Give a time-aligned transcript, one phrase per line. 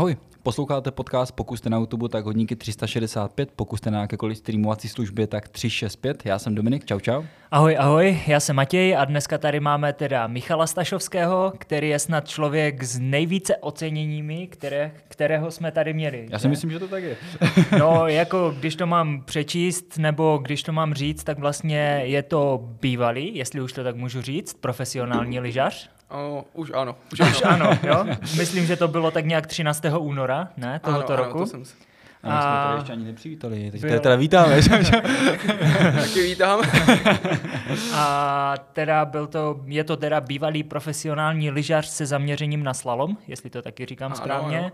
[0.00, 4.88] Ahoj, posloucháte podcast Pokud jste na YouTube, tak hodníky 365, pokud jste na jakékoliv streamovací
[4.88, 6.26] službě, tak 365.
[6.26, 7.22] Já jsem Dominik, čau čau.
[7.52, 12.28] Ahoj, ahoj, já jsem Matěj a dneska tady máme teda Michala Stašovského, který je snad
[12.28, 16.26] člověk s nejvíce oceněními, které, kterého jsme tady měli.
[16.30, 16.42] Já že?
[16.42, 17.16] si myslím, že to tak je.
[17.78, 22.68] No, jako když to mám přečíst, nebo když to mám říct, tak vlastně je to
[22.80, 25.90] bývalý, jestli už to tak můžu říct, profesionální lyžař.
[26.10, 26.96] O, už ano.
[27.12, 27.30] Už ano.
[27.30, 28.06] Už ano, jo?
[28.20, 29.82] Myslím, že to bylo tak nějak 13.
[29.98, 31.38] února, ne, tohoto ano, roku.
[31.38, 31.74] Ano, to jsem si.
[32.22, 33.90] A my jsme tady ještě ani nepřivítali, teď Byl.
[33.90, 34.56] tady teda vítáme.
[36.00, 36.60] Taky vítám.
[37.94, 43.50] A teda byl to, je to teda bývalý profesionální lyžař se zaměřením na slalom, jestli
[43.50, 44.58] to taky říkám Ano, správně.
[44.58, 44.70] ano.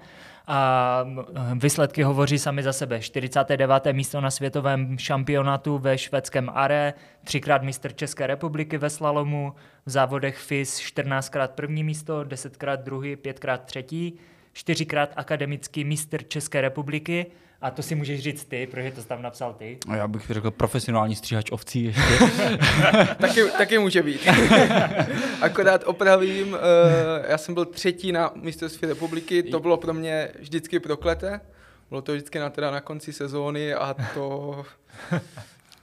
[0.48, 1.04] A
[1.54, 3.00] výsledky hovoří sami za sebe.
[3.00, 3.86] 49.
[3.92, 6.94] místo na světovém šampionátu ve švédském Are,
[7.24, 9.54] třikrát mistr České republiky ve slalomu,
[9.86, 14.18] v závodech FIS 14krát první místo, 10krát druhý, 5krát třetí,
[14.56, 17.26] čtyřikrát akademický mistr České republiky.
[17.60, 19.78] A to si můžeš říct ty, protože to jsi tam napsal ty.
[19.88, 22.02] A já bych řekl profesionální stříhač ovcí ještě.
[23.20, 24.20] taky, taky může být.
[25.40, 30.80] Akorát opravím, eh, já jsem byl třetí na mistrovství republiky, to bylo pro mě vždycky
[30.80, 31.40] prokleté.
[31.88, 34.64] Bylo to vždycky na, teda na konci sezóny a to,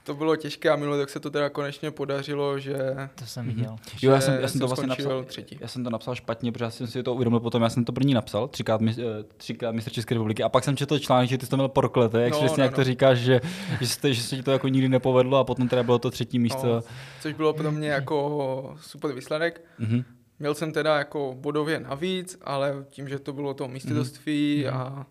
[0.04, 2.76] to bylo těžké a minulý rok se to teda konečně podařilo, že,
[3.14, 3.76] To jsem viděl.
[4.02, 5.58] Jo, já jsem, já jsem to vlastně napsal, třetí.
[5.60, 7.92] já jsem to napsal špatně, protože já jsem si to uvědomil potom, já jsem to
[7.92, 9.04] první napsal, třikrát, eh,
[9.36, 12.22] třikrát mistr České republiky a pak jsem četl článek, že ty jsi to měl prokleté,
[12.22, 12.84] jak No, přesně, no, jak to no.
[12.84, 13.40] říkáš, že,
[13.80, 16.38] že, se, že se ti to jako nikdy nepovedlo a potom teda bylo to třetí
[16.38, 16.66] místo.
[16.66, 16.82] No,
[17.20, 19.64] což bylo pro mě jako super výsledek.
[19.78, 20.04] Mhm.
[20.38, 24.76] Měl jsem teda jako bodově navíc, ale tím, že to bylo to mistrovství Mhm.
[24.76, 25.06] a,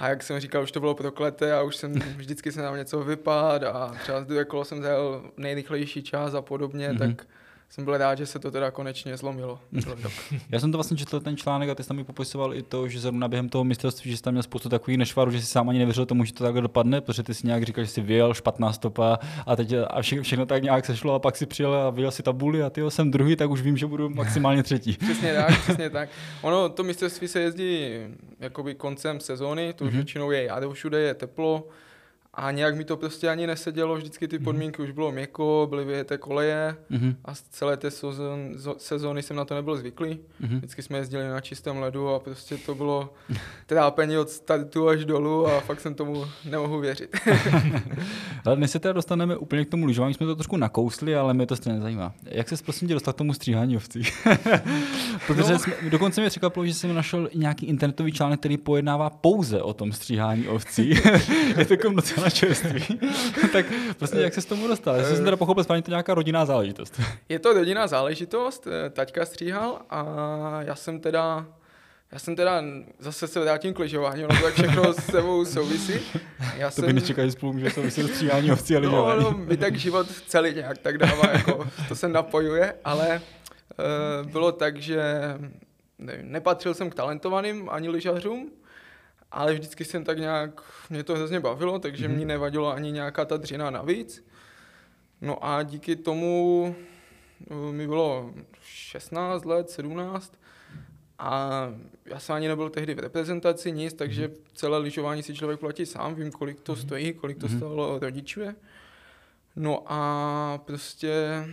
[0.00, 3.00] a jak jsem říkal, už to bylo prokleté a už jsem vždycky se nám něco
[3.04, 6.98] vypad a třeba z druhé kolo jsem zajel nejrychlejší čas a podobně, Mhm.
[6.98, 7.26] tak
[7.70, 9.58] jsem byl rád, že se to teda konečně zlomilo.
[10.50, 12.88] Já jsem to vlastně četl ten článek a ty jsi tam mi popisoval i to,
[12.88, 15.68] že zrovna během toho mistrovství, že jsi tam měl spoustu takových nešvarů, že si sám
[15.68, 18.34] ani nevěřil tomu, že to takhle dopadne, protože ty si nějak říkal, že jsi vyjel
[18.34, 21.90] špatná stopa a teď a všechno, všechno tak nějak sešlo a pak si přijel a
[21.90, 24.92] vyjel si tabuli a ty jsem druhý, tak už vím, že budu maximálně třetí.
[25.00, 26.08] Přesně tak, přesně tak.
[26.42, 27.88] Ono, to mistrovství se jezdí
[28.40, 29.96] jakoby koncem sezóny, to už Mhm.
[29.98, 31.68] většinou je jaro, všude je teplo
[32.34, 36.18] a nějak mi to prostě ani nesedělo, vždycky ty podmínky už bylo měkko, byly vyjeté
[36.18, 37.16] koleje Mhm.
[37.24, 40.18] a z celé té sezon, zo- sezóny jsem na to nebyl zvyklý.
[40.40, 40.56] Mhm.
[40.58, 43.12] Vždycky jsme jezdili na čistém ledu a prostě to bylo
[43.66, 47.16] trápení od startu až dolů a fakt jsem tomu nemohu věřit.
[48.44, 51.46] Ale než se teda dostaneme úplně k tomu lyžování, jsme to trošku nakousli, ale mě
[51.46, 52.12] to stejně nezajímá.
[52.24, 54.02] Jak se prosím tě dostat k tomu stříhání ovcí?
[55.26, 55.58] Protože No.
[55.58, 59.92] jsme, dokonce mě překvapilo, že jsem našel nějaký internetový článek, který pojednává pouze o tom
[59.92, 60.88] stříhání ovcí.
[61.58, 63.00] je to jako docela čerstvý.
[63.52, 63.66] tak
[63.98, 64.96] prostě jak se s tomu dostal?
[64.96, 67.00] Já jsem teda pochopil, správně to nějaká rodinná záležitost.
[67.28, 70.04] Je to rodinná záležitost, eh, taťka stříhal a
[70.60, 71.46] já jsem teda
[72.12, 72.62] já jsem teda,
[72.98, 75.92] zase se vrátím k lyžování, ono to tak všechno s sebou souvisí.
[76.56, 79.22] Já To by nečekal, že spolu může souviset stříhání ovcí a No, lyžování.
[79.24, 83.20] no, mi tak život celý nějak tak dává, jako, to se napojuje, ale
[84.22, 85.02] uh, bylo tak, že
[85.98, 88.50] nevím, nepatřil jsem k talentovaným ani lyžařům,
[89.32, 92.16] ale vždycky jsem tak nějak, mě to hrozně bavilo, takže Mhm.
[92.16, 92.20] mm-hmm.
[92.20, 94.24] mi nevadilo ani nějaká ta dřina navíc.
[95.20, 96.74] No a díky tomu
[97.50, 98.30] eh, mi bylo
[98.62, 100.34] 16 let, 17
[101.18, 101.50] a
[102.04, 106.14] já jsem ani nebyl tehdy v reprezentaci, nic, takže celé lyžování si člověk platí sám,
[106.14, 107.56] vím, kolik to stojí, kolik to Mhm.
[107.56, 108.40] stálo rodičů.
[109.56, 111.44] No a prostě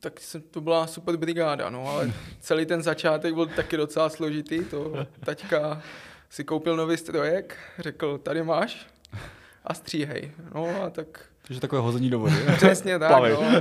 [0.00, 4.64] tak se, to byla super brigáda, no, ale celý ten začátek byl taky docela složitý,
[4.64, 5.82] to taťka
[6.32, 8.86] si koupil nový strojek, řekl, tady máš
[9.64, 10.30] a stříhej.
[10.54, 11.06] No a tak
[11.46, 12.34] Takže takové hození do vody.
[12.56, 13.32] Přesně tak, Plavej.
[13.32, 13.60] no.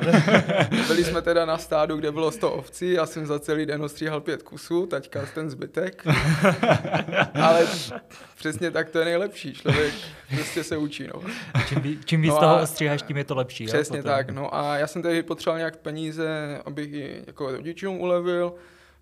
[0.87, 4.21] Byli jsme teda na stádu, kde bylo 100 ovcí, já jsem za celý den ostříhal
[4.21, 6.03] pět kusů, taťka ten zbytek.
[7.41, 7.67] Ale
[8.37, 9.93] přesně tak to je nejlepší, člověk
[10.35, 11.21] prostě se učí, no.
[11.67, 13.63] Čím, čím víc No toho ostříháš, tím je to lepší.
[13.63, 17.99] jo, Přesně tak, no a já jsem tedy potřeboval nějak peníze, abych i jako rodičům
[18.01, 18.53] ulevil,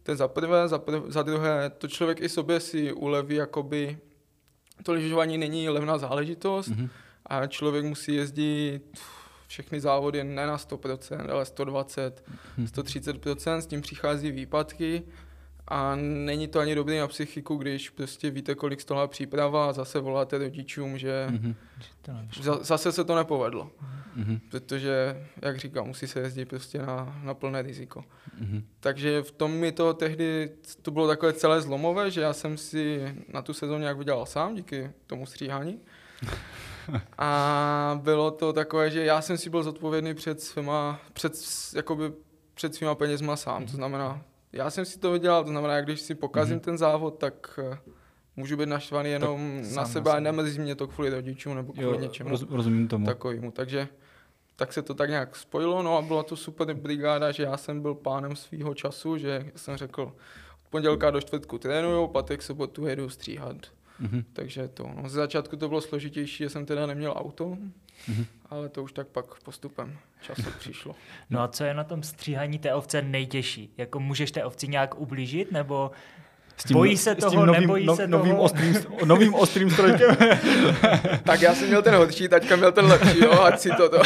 [0.10, 3.98] to je za prvé, za, prv, za druhé, to člověk i sobě si uleví, jakoby
[4.84, 6.90] to lyžování není levná záležitost, Mhm.
[7.26, 8.82] a člověk musí jezdit
[9.48, 12.24] všechny závody ne na 100%, ale 120,
[12.58, 12.66] Hm.
[12.68, 15.04] 130%, s tím přichází výpadky
[15.70, 20.00] a není to ani dobrý na psychiku, když prostě víte, kolik stola příprava a zase
[20.00, 21.56] voláte rodičům, že Mhm.
[22.42, 23.72] Za- zase se to nepovedlo,
[24.16, 24.40] Mhm.
[24.52, 28.04] protože, jak říkám, musí se jezdit prostě na, na plné riziko.
[28.40, 28.64] Mhm.
[28.80, 30.52] Takže v tom mi to tehdy,
[30.82, 34.56] to bylo takové celé zlomové, že já jsem si na tu sezónu nějak vydělal sám
[34.56, 35.80] díky tomu stříhání.
[37.18, 41.34] A bylo to takové, že já jsem si byl zodpovědný před svýma, před
[41.76, 42.12] jakoby
[42.54, 44.22] před svýma penězma sám, to znamená,
[44.54, 46.64] já jsem si to vydělal, to znamená, když si pokazím Mhm.
[46.64, 47.78] ten závod, tak eh,
[48.36, 51.88] můžu být naštvaný jenom sám na sebe a nemrzí mě to kvůli rodičům nebo kvůli
[51.88, 53.06] Jo, něčemu roz, rozumím tomu.
[53.06, 53.52] takovému.
[53.52, 53.88] Takže
[54.56, 57.82] tak se to tak nějak spojilo, no a byla to super brigáda, že já jsem
[57.82, 63.10] byl pánem svého času, že jsem řekl, od pondělka do čtvrtku trénuju, patek sobotu jedu
[63.10, 63.58] stříhat.
[64.00, 64.24] Mhm.
[64.34, 67.58] Takže to, no, ze začátku to bylo složitější, že jsem teda neměl auto,
[68.08, 68.26] Mhm.
[68.50, 70.96] Ale to už tak pak postupem času přišlo.
[71.30, 73.74] No a co je na tom stříhání té ovce nejtěžší?
[73.78, 75.92] Jako můžeš té ovci nějak ublížit, nebo
[76.58, 78.44] S Bojí se s tím toho, novým, nebojí se novým toho?
[78.44, 78.76] Ostrým,
[79.06, 80.18] novým ostrým strojkem.
[81.24, 84.02] Tak já jsem měl ten horší, taťka měl ten lepší, jo, ať si toto.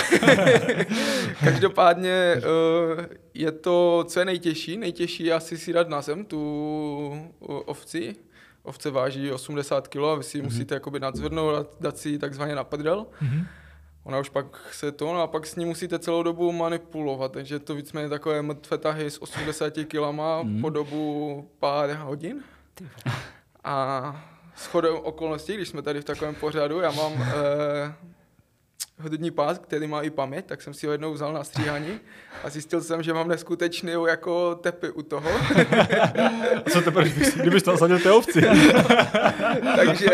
[1.43, 2.41] Každopádně eh,
[3.33, 8.15] je to, co je nejtěžší, nejtěžší je asi si dát na zem tu eh, ovci.
[8.63, 12.17] Ovce váží 80 kg a vy si ji musíte jakoby nadzvednout a dát si ji
[12.19, 13.05] takzvaně na prdel.
[13.21, 13.47] Mhm.
[14.03, 17.59] Ona už pak se to, no a pak s ní musíte celou dobu manipulovat, takže
[17.59, 20.61] to víceméně takové mrtvé tahy s 80 kilama Mhm.
[20.61, 22.43] po dobu pár hodin.
[23.63, 24.25] A
[24.57, 27.93] shodou okolností, když jsme tady v takovém pořadu, já mám eh,
[29.03, 31.99] hudební pás, který má i paměť, tak jsem si ho jednou vzal na stříhání
[32.43, 35.29] a zjistil jsem, že mám neskutečnou jako tepy u toho.
[36.69, 38.41] Co teprve, kdybych, kdybych to nasadil té ovci?
[39.75, 40.09] takže,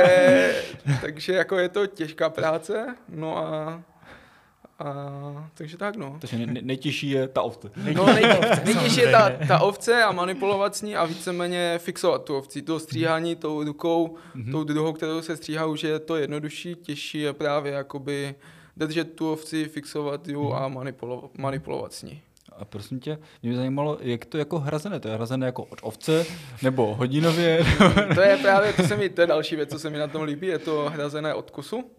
[1.01, 3.81] takže jako je to těžká práce, no a,
[4.79, 6.17] a takže tak no.
[6.21, 7.71] Takže nej, nej- nejtěžší je ta ovce.
[7.95, 8.23] No, nej,
[8.65, 12.61] nejtěžší je ta, ta ovce a manipulovat s ní a víceméně fixovat tu ovci.
[12.61, 14.51] To stříhání tou rukou, mm-hmm.
[14.51, 18.35] tou druhou, kterou se stříhá, už je to jednodušší, těžší je právě jakoby
[18.79, 22.21] držet tu ovci, fixovat ju a manipulovat, manipulovat s ní.
[22.57, 24.99] A prosím tě, mě by zajímalo, jak to jako hrazené?
[24.99, 26.25] To je hrazené jako od ovce,
[26.63, 27.65] nebo hodinově?
[28.15, 30.21] To je právě, to se mi, to je další věc, co se mi na tom
[30.23, 31.91] líbí, je to hrazené od kusu.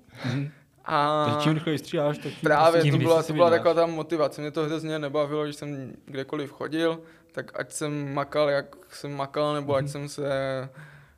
[0.84, 3.74] A Takže čím rychleji stříháš, tak tím Právě prostě to víc byla, to byla taková
[3.74, 4.40] ta motivace.
[4.40, 7.00] Mě to hrozně nebavilo, když jsem kdekoliv chodil,
[7.32, 10.28] tak ať jsem makal, jak jsem makal, nebo ať jsem se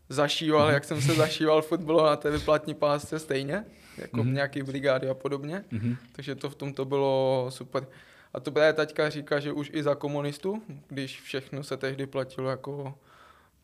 [0.08, 3.64] zašíval, jak jsem se zašíval fotbal na té vyplatní pásce stejně,
[3.98, 4.34] jako v Mhm.
[4.34, 5.64] nějaký brigády a podobně.
[5.70, 5.96] Mhm.
[6.12, 7.86] Takže to v tom to bylo super.
[8.34, 12.50] A to právě taťka říká, že už i za komunistů, když všechno se tehdy platilo
[12.50, 12.94] jako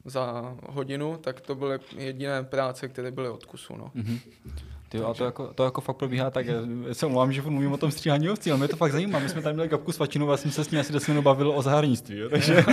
[0.04, 3.76] za hodinu, tak to byly jediné práce, které byly od kusu.
[3.76, 3.90] No.
[3.94, 4.18] Mhm.
[4.88, 6.54] Ty, a to jako, to jako fakt probíhá tak, já
[6.92, 9.18] se omlouvám, že mluvím o tom stříhání ovcí, ale mě to fakt zajímá.
[9.18, 11.50] My jsme tady měli kapku svačinu a jsem se s ní asi 10 minut bavil
[11.50, 12.64] o zahraničství, jo, takže...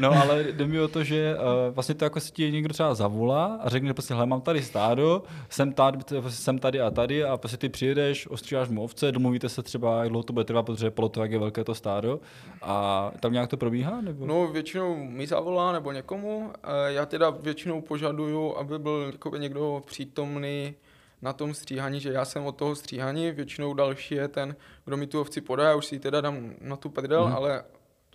[0.00, 2.94] no ale jde mi o to, že uh, vlastně to jako si ti někdo třeba
[2.94, 7.24] zavolá a řekne, že prostě, hele, mám tady stádo, jsem tady, jsem tady a tady
[7.24, 10.62] a prostě ty přijedeš, ostříháš mu ovce, domluvíte se třeba, jak dlouho to bude trvat,
[10.66, 12.20] protože podle toho, jak je velké to stádo
[12.62, 14.00] a tam nějak to probíhá?
[14.00, 14.26] Nebo?
[14.26, 16.50] No většinou mi zavolá nebo někomu.
[16.64, 20.74] Eh, Já teda většinou požaduju, aby byl někdo přítomný
[21.22, 25.06] na tom stříhání, že já jsem od toho stříhání, většinou další je ten, kdo mi
[25.06, 27.34] tu ovci podá, já už si ji teda dám na tu prdel, Mhm.
[27.36, 27.64] ale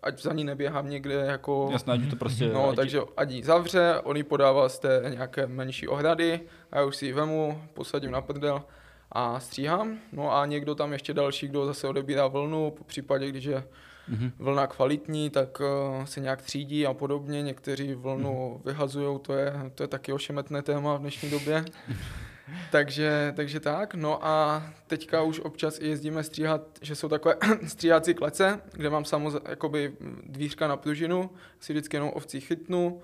[0.04, 1.70] ať za ní neběhám někde jako...
[1.72, 2.48] Jasně, ať to prostě...
[2.54, 6.40] No, ať- takže ať ji zavře, on ji podává z té nějaké menší ohrady
[6.72, 8.64] a já už si ji vemu, posadím na prdel
[9.12, 9.98] a stříhám.
[10.12, 13.64] No a někdo tam ještě další, kdo zase odebírá vlnu, po případě, když je
[14.10, 14.32] Mhm.
[14.40, 15.62] vlna kvalitní, tak
[16.00, 17.42] uh, se nějak třídí a podobně.
[17.42, 18.62] Někteří vlnu Mhm.
[18.66, 21.66] vyhazují, to je, to je taky ošemetné téma v dnešní době.
[22.72, 27.36] takže, takže tak, no a teďka už občas i jezdíme stříhat, že jsou takové
[27.68, 31.30] stříhací klece, kde mám samozřejmě jakoby dvířka na pružinu,
[31.60, 33.02] si vždycky jenom ovcí chytnu,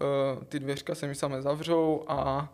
[0.00, 2.52] uh, ty dvěřka se mi samé zavřou a,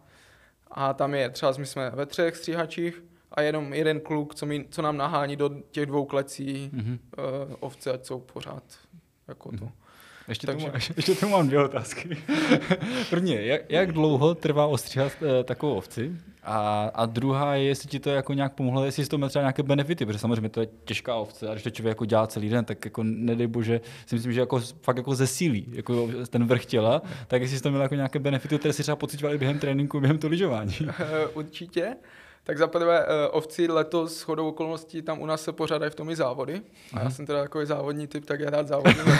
[0.71, 4.67] a tam je třeba, my jsme ve třech stříhačích a jenom jeden kluk, co, mi,
[4.71, 6.99] co nám nahání do těch dvou klecí Mhm.
[7.19, 8.63] uh, ovce, ať jsou pořád
[9.29, 9.69] jako to.
[10.29, 12.17] Ještě, Takže- tu, má- ještě tu mám dvě otázky.
[13.11, 16.13] První je, jak, jak dlouho trvá ostříhat e, takovou ovci?
[16.43, 19.43] A, a druhá je, jestli ti to jako nějak pomohlo, jestli z toho má třeba
[19.43, 22.49] nějaké benefity, protože samozřejmě to je těžká ovce a když to člověk jako dělá celý
[22.49, 26.67] den, tak jako nedej bože, si myslím, že jako fakt jako zesílí jako ten vrch
[26.67, 29.59] těla, tak jestli jsi to měl jako nějaké benefity, které si třeba pocitoval i během
[29.59, 30.75] tréninku, během to lyžování.
[30.89, 31.97] Eh, Určitě.
[32.49, 36.11] Tak zaprvé eh, ovci letos s chodou okolností tam u nás se pořádají v tom
[36.11, 36.63] i závody.
[36.95, 39.03] A já jsem teda takový závodní typ, tak já rád závodím.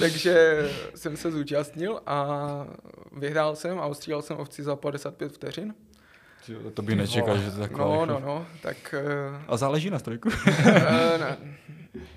[0.00, 2.38] Takže jsem se zúčastnil a
[3.16, 5.74] vyhrál jsem a ostříhal jsem ovci za 55 vteřin.
[6.74, 7.84] to bych nečekal, že to takové.
[7.84, 10.28] No, no, no, tak eh, A záleží na strojku?
[10.66, 11.36] eh, ne,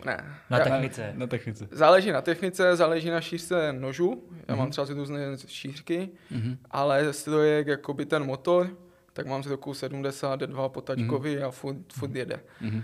[0.06, 0.24] ne.
[0.50, 1.12] Na Já- technice.
[1.16, 1.68] na technice.
[1.72, 4.24] Záleží na technice, záleží na šířce nožů.
[4.48, 4.58] Já Mhm.
[4.58, 6.58] mám třeba různé šířky, Mhm.
[6.72, 8.70] ale strojek, jakoby ten motor,
[9.18, 12.40] tak mám z roku 72 potačkový a furt, furt jede.
[12.62, 12.84] Mhm.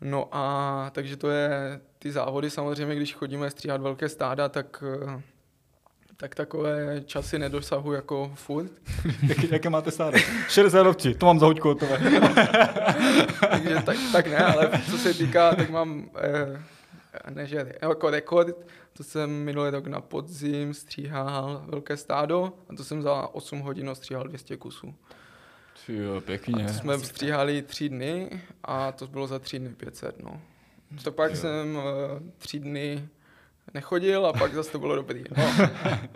[0.00, 4.84] No a takže to je ty závody samozřejmě, když chodíme stříhat velké stáda, tak,
[6.16, 8.72] tak takové časy nedosahu jako furt.
[9.28, 10.12] Jak, jaké máte stále?
[10.48, 11.98] 60 ovcí, to mám za hoďku hotové.
[13.50, 16.62] Takže tak, tak ne, ale co se týká, tak mám eh,
[17.30, 18.56] ne, že jako rekord,
[18.92, 23.90] to jsem minulý rok na podzim stříhal velké stádo a to jsem za 8 hodin
[23.94, 24.94] stříhal 200 kusů.
[25.88, 26.64] Jo, pěkně.
[26.64, 30.40] A to jsme stříhali tři dny a to bylo za tři dny 500, no.
[31.04, 31.36] To pak jo.
[31.36, 31.82] jsem uh,
[32.38, 33.08] tři dny
[33.74, 35.24] nechodil a pak zase to bylo dobrý.
[35.36, 35.68] No.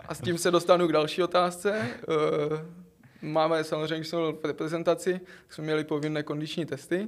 [0.07, 1.89] A s tím se dostanu k další otázce.
[2.07, 2.59] Uh,
[3.21, 5.19] máme samozřejmě, když jsme v reprezentaci,
[5.49, 7.07] jsme měli povinné kondiční testy.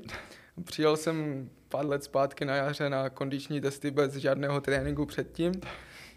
[0.63, 5.51] Přijel jsem pár let zpátky na jaře na kondiční testy bez žádného tréninku předtím.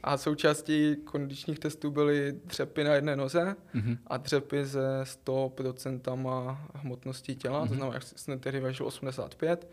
[0.02, 3.98] A součástí kondičních testů byly dřepy na jedné noze mm-hmm.
[4.06, 7.68] a dřepy ze 100% hmotnosti těla, mm-hmm.
[7.68, 9.68] to znamená, že jsem tehdy vážil 85,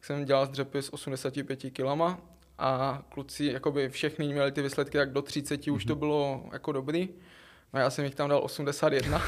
[0.00, 2.18] jsem dělal dřepy s 85 kilama
[2.58, 5.74] a kluci, jakoby všechny měli ty výsledky, tak do 30 mm-hmm.
[5.74, 5.98] už to mhm.
[5.98, 7.08] bylo jako dobrý.
[7.74, 9.18] No já jsem jich tam dal 81.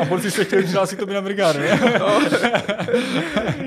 [0.00, 1.58] a borci se chtěli přihlásit to by na brigádu,
[1.98, 2.20] no,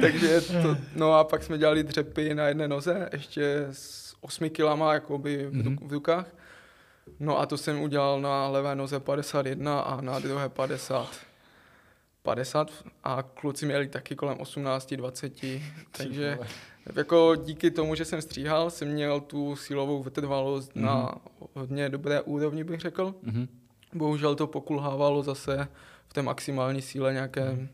[0.02, 4.94] takže to, no a pak jsme dělali dřepy na jedné noze, ještě s 8 kilama
[4.94, 5.88] jakoby mm-hmm.
[5.88, 6.28] v rukách.
[7.20, 11.10] No a to jsem udělal na levé noze 51 a na druhé 50.
[12.24, 12.72] 50
[13.04, 15.34] a kluci měli taky kolem 18, 20,
[15.98, 16.40] takže
[16.96, 20.82] jako díky tomu, že jsem stříhal, jsem měl tu silovou vytrvalost mm-hmm.
[20.82, 21.16] na
[21.54, 23.16] hodně dobré úrovni, bych řekl.
[23.24, 23.48] Mm-hmm.
[23.94, 25.68] Bohužel to pokulhávalo zase
[26.08, 27.68] v té maximální síle nějaké mm-hmm.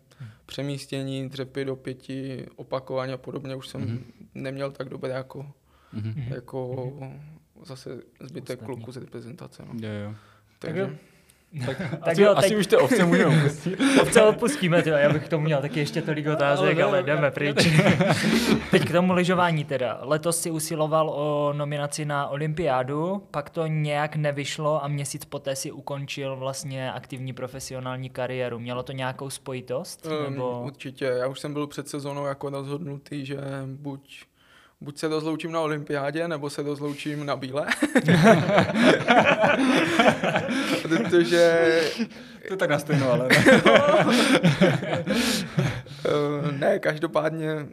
[0.46, 3.56] přemístění, dřepy do pěti, opakování a podobně.
[3.56, 4.04] Už jsem mm-hmm.
[4.36, 5.46] neměl tak dobré jako,
[5.94, 6.34] mm-hmm.
[6.34, 7.20] jako mm-hmm.
[7.64, 9.64] zase zbytek kluku z reprezentace.
[9.66, 9.88] No.
[9.88, 10.16] Jo, jo.
[10.60, 10.86] Takže...
[10.86, 11.12] Tak
[11.66, 12.58] tak, tak asi, jo, asi teď...
[12.58, 13.80] už ty ovce můžeme opustit.
[14.02, 14.96] ovce opustíme, tyjo.
[14.96, 17.56] já bych k tomu měl taky ještě tolik otázek, ale, ale jdeme pryč.
[18.72, 20.00] teď k tomu lyžování teda.
[20.02, 25.72] Letos si usiloval o nominaci na olympiádu, pak to nějak nevyšlo a měsíc poté si
[25.72, 28.60] ukončil vlastně aktivní profesionální kariéru.
[28.60, 30.06] Mělo to nějakou spojitost?
[30.06, 30.62] Um, nebo...
[30.66, 34.24] Určitě, já už jsem byl před sezónou jako rozhodnutý, že buď
[34.82, 37.68] buď se rozloučím na olympiádě, nebo se rozloučím na bíle.
[40.82, 41.82] Protože...
[42.48, 43.36] To tak nastejno, ale ne.
[46.06, 47.68] Eh, ne, každopádně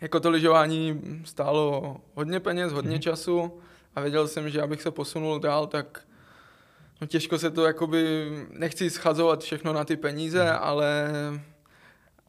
[0.00, 3.02] jako to lyžování stálo hodně peněz, hodně mm-hmm.
[3.02, 3.60] času
[3.94, 6.00] a věděl jsem, že abych se posunul dál, tak
[7.00, 10.58] no těžko se to jakoby, nechci schazovat všechno na ty peníze, mm-hmm.
[10.60, 11.10] ale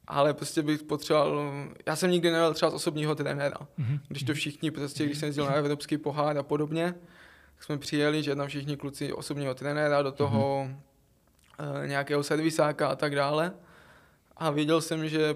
[0.07, 1.53] ale prostě bych potřeboval,
[1.85, 3.99] já jsem nikdy neměl třeba z osobního trenéra, mm-hmm.
[4.07, 6.95] když to všichni, prostě když jsem jezdil na evropský pohár a podobně,
[7.55, 10.67] tak jsme přijeli, že tam všichni kluci osobního trenéra, do toho
[11.59, 11.81] mm-hmm.
[11.81, 13.53] uh, nějakého servisáka a tak dále.
[14.37, 15.35] A věděl jsem, že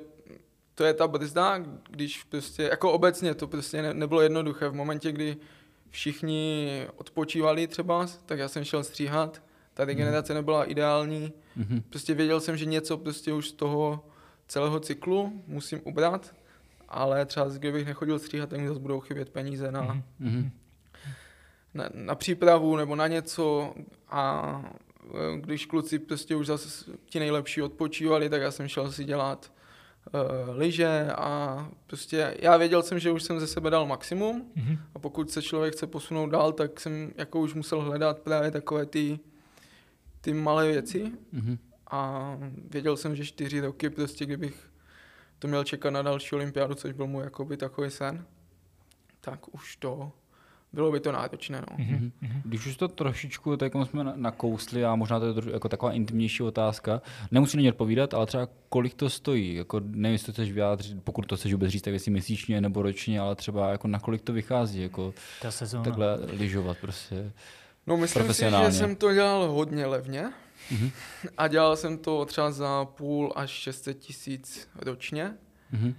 [0.75, 1.57] to je ta brzda,
[1.89, 4.69] když prostě, jako obecně to prostě ne, nebylo jednoduché.
[4.69, 5.37] V momentě, kdy
[5.89, 9.41] všichni odpočívali třeba, tak já jsem šel stříhat,
[9.73, 10.37] ta regenerace mm.
[10.37, 11.33] nebyla ideální.
[11.59, 11.81] Mm-hmm.
[11.89, 14.05] Prostě věděl jsem, že něco prostě už z toho
[14.47, 16.35] celého cyklu musím ubrat,
[16.89, 20.49] ale třeba kdybych nechodil stříhat, tak mi zase budou chybět peníze na, mm-hmm.
[21.73, 23.73] na, na přípravu nebo na něco
[24.09, 24.61] a
[25.13, 29.51] e, když kluci prostě už zase ti nejlepší odpočívali, tak já jsem šel si dělat
[30.13, 34.77] uh, lyže a prostě já věděl jsem, že už jsem ze sebe dal maximum mm-hmm.
[34.95, 38.85] a pokud se člověk chce posunout dál, tak jsem jako už musel hledat právě takové
[38.85, 39.19] ty,
[40.21, 41.57] ty malé věci, mm-hmm
[41.91, 42.31] a
[42.69, 44.69] věděl jsem, že čtyři roky prostě, kdybych
[45.39, 48.25] to měl čekat na další olympiádu, což byl můj jakoby takový sen,
[49.21, 50.11] tak už to
[50.73, 51.61] bylo by to náročné.
[51.71, 51.77] No.
[51.77, 52.11] Mm-hmm.
[52.45, 57.01] Když už to trošičku tak jsme nakousli a možná to je jako taková intimnější otázka,
[57.31, 61.25] nemusí na odpovídat, ale třeba kolik to stojí, jako nevím, jestli to chceš vyjádřit, pokud
[61.25, 64.33] to chceš vůbec říct, tak jestli měsíčně nebo ročně, ale třeba jako na kolik to
[64.33, 65.83] vychází, jako Ta sezóna.
[65.83, 67.31] takhle lyžovat prostě.
[67.87, 70.29] No myslím si, že jsem to dělal hodně levně,
[70.71, 70.91] Mm-hmm.
[71.37, 75.33] A dělal jsem to třeba za půl až 600 tisíc ročně.
[75.73, 75.93] Mm-hmm.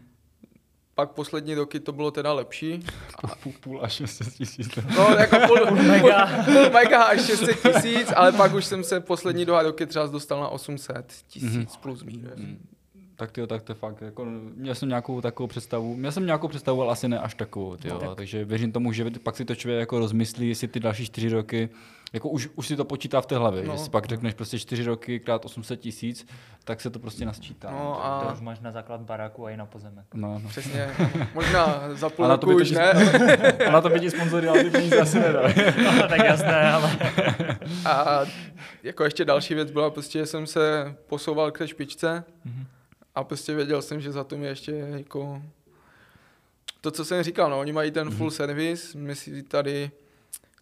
[0.95, 2.85] Pak poslední roky to bylo teda lepší.
[3.21, 4.69] Půl, půl, půl až 600 tisíc.
[4.97, 6.27] No, jako půl, půl, mega.
[6.27, 10.07] Půl, půl mega až 600 tisíc, ale pak už jsem se poslední dva roky třeba
[10.07, 11.81] dostal na 800 tisíc mm-hmm.
[11.81, 12.33] plus minus.
[12.33, 12.57] Mm-hmm.
[13.17, 14.25] Tak ty, tak to fakt, jako,
[14.55, 17.95] měl jsem nějakou takovou představu, měl jsem nějakou představu, ale asi ne až takovou, tyjo,
[17.95, 18.17] no, tak.
[18.17, 21.69] takže věřím tomu, že pak si to člověk jako rozmyslí, jestli ty další čtyři roky
[22.13, 23.73] jako už, už si to počítá v té hlavě, no.
[23.73, 26.27] že si pak řekneš prostě 4 roky krát 800 tisíc,
[26.65, 27.71] tak se to prostě nasčítá.
[27.71, 28.25] No a...
[28.25, 30.07] To už máš na základ baráku a i na pozemek.
[30.15, 30.49] No, no.
[30.49, 30.91] Přesně,
[31.35, 32.91] možná za půl roku už ne.
[33.69, 35.55] a na to by ti sponzory ale ty peníze asi nedali.
[35.85, 36.99] no, tak jasné, ale...
[37.85, 38.21] a
[38.83, 42.67] jako ještě další věc byla prostě, že jsem se posouval k té špičce mm-hmm.
[43.15, 45.43] a prostě věděl jsem, že za to mi ještě jako
[46.81, 48.37] to, co jsem říkal, no, oni mají ten full mm-hmm.
[48.37, 49.91] service, my si tady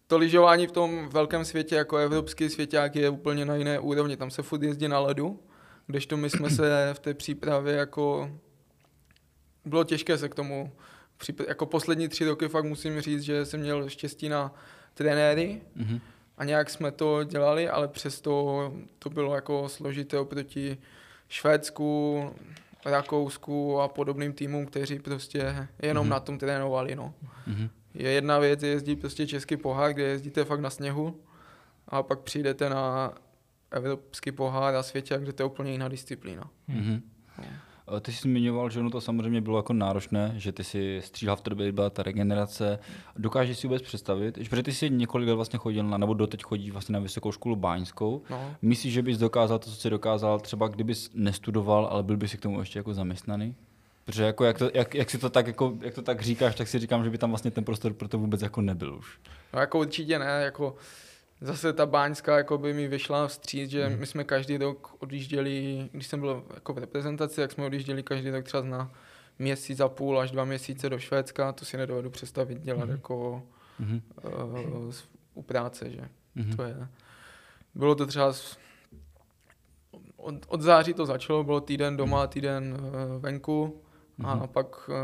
[0.07, 4.17] to lyžování v tom velkém světě, jako evropský světák, je úplně na jiné úrovni.
[4.17, 5.39] Tam se furt jezdí na ledu,
[5.87, 8.31] kdežto my jsme se v té přípravě jako...
[9.65, 10.71] Bylo těžké se k tomu
[11.17, 14.53] při, jako poslední tři roky fakt musím říct, že jsem měl štěstí na
[14.93, 15.99] trenéry Mhm.
[16.37, 20.77] a nějak jsme to dělali, ale přesto to bylo jako složité oproti
[21.29, 22.23] Švédsku,
[22.85, 26.11] Rakousku a podobným týmům, kteří prostě jenom Mhm.
[26.11, 26.95] na tom trénovali.
[26.95, 27.13] No.
[27.47, 27.69] Mhm.
[27.97, 31.19] Je jedna věc jezdit prostě český pohár, kde jezdíte fakt na sněhu
[31.87, 33.13] a pak přijdete na
[33.71, 36.49] evropský pohár a světě, kde to je úplně jiná disciplína.
[36.67, 37.01] Mhm.
[37.97, 41.35] Eh, Ty jsi zmiňoval, že ono to samozřejmě bylo jako náročné, že ty si stříhal
[41.35, 42.79] v té době, byla ta regenerace.
[43.17, 46.43] Dokážeš si vůbec představit, že protože ty jsi několik let vlastně chodil na, nebo doteď
[46.43, 48.21] chodí vlastně na vysokou školu báňskou.
[48.29, 48.55] No.
[48.61, 52.37] Myslíš, že bys dokázal to, co jsi dokázal, třeba kdybys nestudoval, ale byl bys si
[52.37, 53.55] k tomu ještě jako zaměstnaný?
[54.07, 56.67] Protože jako jak, to, jak, jak, si to tak, jako, jak to tak říkáš, tak
[56.67, 59.19] si říkám, že by tam vlastně ten prostor pro to vůbec jako nebyl už.
[59.53, 60.75] No jako určitě ne, jako
[61.41, 66.07] zase ta báňská jako by mi vyšla vstříc, že my jsme každý rok odjížděli, když
[66.07, 68.91] jsem byl jako v reprezentaci, jak jsme odjížděli každý rok třeba na
[69.39, 72.91] měsíc a půl až dva měsíce do Švédska, to si nedovedu představit dělat Mhm.
[72.91, 73.43] jako
[73.79, 74.01] Mhm.
[74.23, 74.93] uh,
[75.33, 76.01] u práce, že
[76.35, 76.55] Mhm.
[76.55, 76.87] to je.
[77.75, 78.57] Bylo to třeba z,
[80.17, 83.81] od, od září to začalo, bylo týden doma, týden uh, venku
[84.23, 84.47] a Mhm.
[84.47, 84.95] pak uh,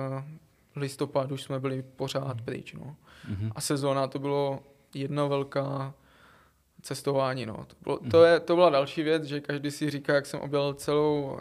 [0.76, 2.96] listopad už jsme byli pořád pryč, no.
[3.30, 3.52] Mhm.
[3.56, 4.60] A sezóna to bylo
[4.94, 5.94] jedna velká
[6.82, 7.46] cestování.
[7.46, 7.54] No.
[7.68, 8.10] To, bylo, Mhm.
[8.12, 11.38] to, je, to byla další věc, že každý si říká, jak jsem objel celou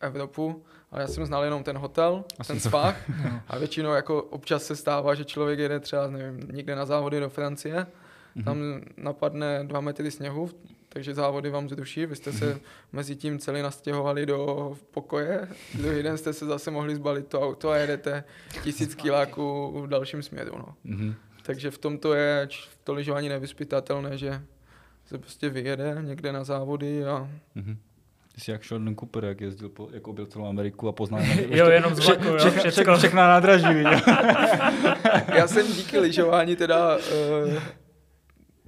[0.00, 3.40] Evropu, ale já jsem znal jenom ten hotel, Asi ten svah No.
[3.48, 7.28] a většinou jako občas se stává, že člověk jede třeba nevím, někde na závody do
[7.30, 7.86] Francie,
[8.34, 8.44] Mhm.
[8.44, 8.58] tam
[8.96, 10.50] napadne dva metry sněhu,
[10.92, 12.60] takže závody vám zruší, vy jste se
[12.92, 17.70] mezi tím celý nastěhovali do pokoje, druhý den jste se zase mohli zbalit to auto
[17.70, 18.24] a jedete
[18.62, 20.52] tisíc kiláků v dalším směru.
[20.58, 20.74] No.
[20.84, 21.14] Mhm.
[21.42, 22.48] Takže v tom to je
[22.84, 24.42] to lyžování nevyspytatelné, že
[25.06, 27.76] se prostě vyjede někde na závody a Mhm.
[28.34, 31.70] Ty jsi jak Sheldon Cooper, jak jezdil, po, jak objel celou Ameriku a poznal Jo,
[31.70, 33.82] jenom z vlaku, jo, všechno, všechna nádraží,
[35.34, 37.02] já jsem díky lyžování teda uh,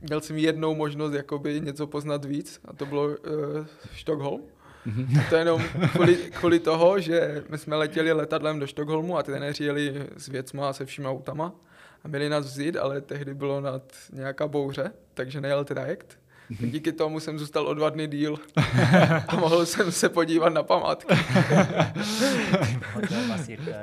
[0.05, 3.15] měl jsem jednou možnost jakoby něco poznat víc a to bylo uh,
[3.97, 4.43] Stockholm.
[4.87, 5.19] Mhm.
[5.21, 5.63] A to jenom
[5.93, 10.69] kvůli, kvůli toho, že my jsme letěli letadlem do Stockholmu a trenéři jeli s věcma
[10.69, 11.53] a se všema autama
[12.05, 16.19] a měli nás vzít, ale tehdy bylo nad nějaká bouře, takže nejel trajekt.
[16.61, 18.37] Tak díky tomu jsem zůstal o dva dny díl
[19.29, 21.15] a mohl jsem se podívat na památky.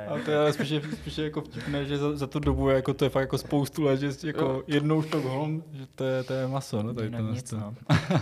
[0.08, 3.04] A to je spíš, spíš jako vtipné, že za, za tu dobu je jako to
[3.04, 4.62] je fakt jako spoustu let, že jako Jo.
[4.66, 7.74] jednou Stockholm, že to je, to je maso, no tady Jinak to, nic, no.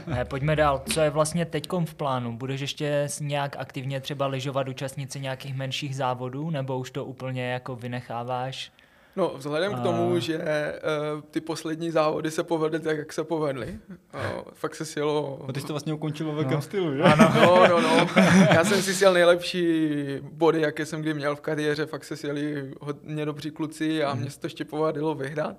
[0.06, 0.82] Ne, pojďme dál.
[0.92, 2.36] Co je vlastně teďkom v plánu?
[2.36, 7.50] Budeš ještě s- nějak aktivně třeba lyžovat účastnici nějakých menších závodů, nebo už to úplně
[7.50, 8.72] jako vynecháváš?
[9.20, 13.24] No, vzhledem k A- tomu, že uh, ty poslední závody se povedly tak, jak se
[13.24, 13.78] povedly,
[14.14, 14.20] uh,
[14.54, 15.42] fakt se sjelo...
[15.46, 16.62] No ty jsi to vlastně ukončil ve velkém No.
[16.62, 17.02] stylu, že?
[17.02, 17.32] Ano.
[17.40, 18.06] No, no, no.
[18.54, 21.86] Já jsem si sjel nejlepší body, jaké jsem kdy měl v kariéře.
[21.86, 25.56] Fakt se sjeli hodně dobří kluci a mě se to ještě povedlo vyhrát.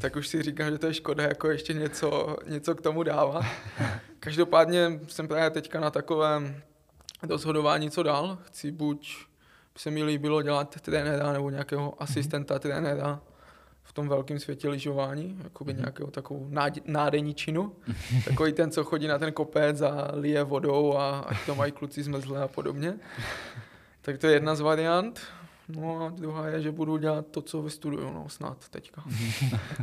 [0.00, 3.44] Tak už si říkám, že to je škoda jako ještě něco, něco k tomu dávat.
[4.20, 6.56] Každopádně jsem právě teďka na takovém
[7.22, 8.38] rozhodování, co dál.
[8.44, 9.16] Chci buď
[9.78, 13.20] se mi líbilo dělat trenéra nebo nějakého asistenta trenéra
[13.82, 17.72] v tom velkém světě lyžování, jakoby nějakého takovou nád- nádeničinu.
[18.24, 22.02] Takový ten, co chodí na ten kopec a lije vodou a ať to mají kluci
[22.02, 22.94] zmrzlé a podobně.
[24.00, 25.20] Tak to je jedna z variant.
[25.68, 29.04] No a druhá je, že budu dělat to, co vystuduju, no snad teďka.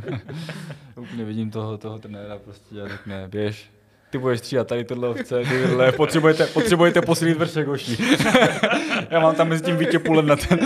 [0.96, 3.70] Úplně vidím toho, toho trenéra prostě a řekne, běž,
[4.12, 7.96] ty budeš stříhat tady tohle ovce, ty tohle, potřebujete, potřebujete posílit vršek hoší.
[9.10, 10.58] Já mám tam mezi tím vytěpulem na ten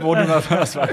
[0.00, 0.86] vodu na, na svá.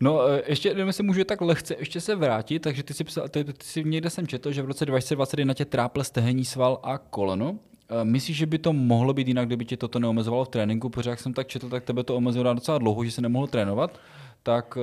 [0.00, 3.28] No, eh, ještě, nevím, jestli můžu tak lehce ještě se vrátit, takže ty si, psal,
[3.28, 6.98] ty, ty si někde jsem četl, že v roce 2021 tě trápil stehenní sval a
[6.98, 7.58] koleno.
[7.90, 10.88] Eh, Myslíš, že by to mohlo být jinak, kdyby tě toto neomezovalo v tréninku?
[10.88, 13.98] Protože jak jsem tak četl, tak tebe to omezovalo docela dlouho, že se nemohl trénovat.
[14.46, 14.78] Tak,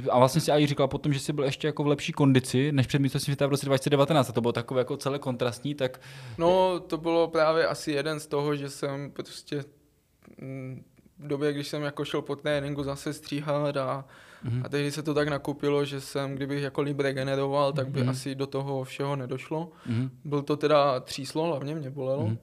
[0.00, 2.72] eh, a vlastně si i říkal potom, že jsi byl ještě jako v lepší kondici,
[2.72, 4.28] než před mistrovstvím světa v roce 2019.
[4.28, 6.00] A to bylo takové jako celé kontrastní, tak
[6.38, 9.64] No, to bylo právě asi jeden z toho, že jsem prostě
[10.40, 10.84] mm,
[11.18, 14.04] v době, když jsem jako šel po tréninku zase stříhat a,
[14.44, 14.62] Mhm.
[14.64, 18.08] a tehdy se to tak nakupilo, že jsem, kdybych jako líp regeneroval, tak by Mhm.
[18.08, 19.68] asi do toho všeho nedošlo.
[19.86, 20.10] mhm.
[20.24, 22.26] Byl to teda tříslo, hlavně mě bolelo.
[22.26, 22.38] Mhm.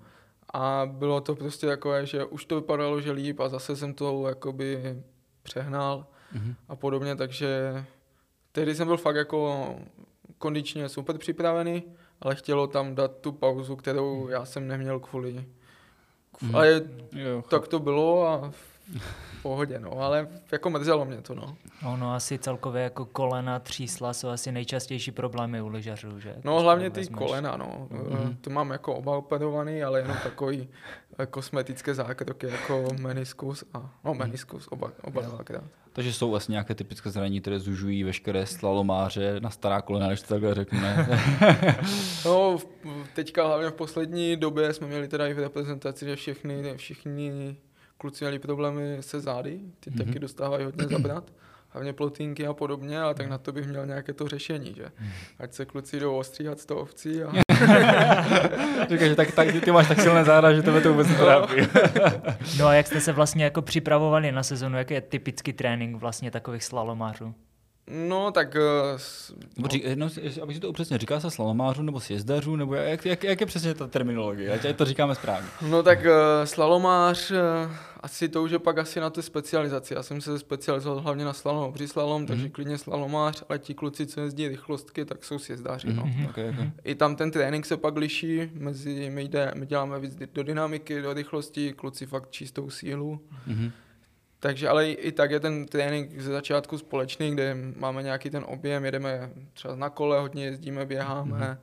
[0.54, 4.28] A bylo to prostě takové, že už to vypadalo, že líp a zase jsem to
[4.28, 4.98] jakoby
[5.44, 6.56] přehnal Mhm.
[6.70, 7.84] a podobně, takže
[8.52, 9.70] tehdy jsem byl fakt jako
[10.38, 11.84] kondičně super připravený,
[12.22, 15.46] ale chtělo tam dát tu pauzu, kterou já jsem neměl kvůli.
[16.42, 16.56] Mhm.
[16.56, 18.52] Ale Jo, tak to bylo a
[19.42, 21.58] pohodě, no, ale jako mrzelo mě to, no.
[21.86, 26.36] Ono asi celkově jako kolena, třísla jsou asi nejčastější problémy u lyžařů, že?
[26.44, 27.18] No Když hlavně ty vezmeš.
[27.18, 27.88] kolena, no.
[27.92, 28.38] Mhm.
[28.42, 30.70] To mám jako oba operovaný, ale jenom takový
[31.20, 35.30] eh, kosmetické zákroky jako meniskus a, no meniskus, oba, oba Jo.
[35.30, 35.64] dvakrát.
[35.94, 40.28] Takže jsou vlastně nějaké typické zranění, které zužují veškeré slalomáře na stará kolena, když to
[40.28, 41.08] takhle řekneme.
[42.26, 42.58] No,
[43.16, 47.58] teďka hlavně v poslední době jsme měli teda i v reprezentaci, že všechny, všichni
[48.04, 50.00] kluci měli problémy se zády, ty Mhm.
[50.00, 50.06] mm-hmm.
[50.06, 51.24] taky dostávají hodně zabrat,
[51.70, 55.10] hlavně plotínky a podobně, ale tak na to bych měl nějaké to řešení, že Mhm.
[55.40, 57.32] ať se kluci jdou ostříhat z toho ovcí a
[58.90, 61.54] Říkáš, že tak, tak, ty máš tak silné záda, že tebe to vůbec netrápí.
[62.60, 66.32] No a jak jste se vlastně jako připravovali na sezonu, jaký je typický trénink vlastně
[66.32, 67.34] takových slalomářů?
[67.88, 68.98] No tak eh,
[69.58, 70.10] Nebo řík, no,
[70.42, 73.74] abych si to upřesnil, říká se slalomářů nebo sjezdařů, nebo jak, jak, jak je přesně
[73.74, 75.50] ta terminologie, ať to říkáme správně.
[75.70, 76.06] No tak uh,
[76.44, 77.38] slalomář, uh,
[78.00, 79.94] asi to už je pak asi na té specializaci.
[79.94, 82.28] Já jsem se specializoval hlavně na slalom, obří slalom, mm-hmm.
[82.28, 85.88] takže klidně slalomář, ale ti kluci, co jezdí rychlostky, tak jsou sjezdáři.
[85.88, 85.96] Mm-hmm.
[85.96, 86.04] No.
[86.04, 86.30] Mm-hmm.
[86.30, 86.72] Okay, okay.
[86.84, 91.02] I tam ten trénink se pak liší, mezi, my, jde, my děláme víc do dynamiky,
[91.02, 93.20] do rychlosti, kluci fakt čistou sílu.
[93.48, 93.72] Mm-hmm.
[94.44, 98.86] Takže ale i, tak je ten trénink ze začátku společný, kde máme nějaký ten objem,
[98.86, 101.58] jedeme třeba na kole, hodně jezdíme, běháme, mm-hmm.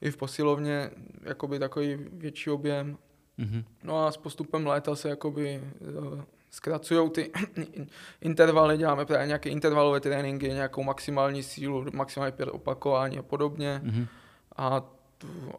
[0.00, 0.90] i v posilovně,
[1.22, 2.98] jakoby takový větší objem.
[3.38, 3.64] Mm-hmm.
[3.84, 7.30] No a s postupem léta se jakoby uh, zkracují ty
[8.20, 13.80] intervaly, děláme právě nějaké intervalové tréninky, nějakou maximální sílu, maximální pět opakování a podobně.
[13.84, 14.06] Mm-hmm.
[14.56, 14.93] A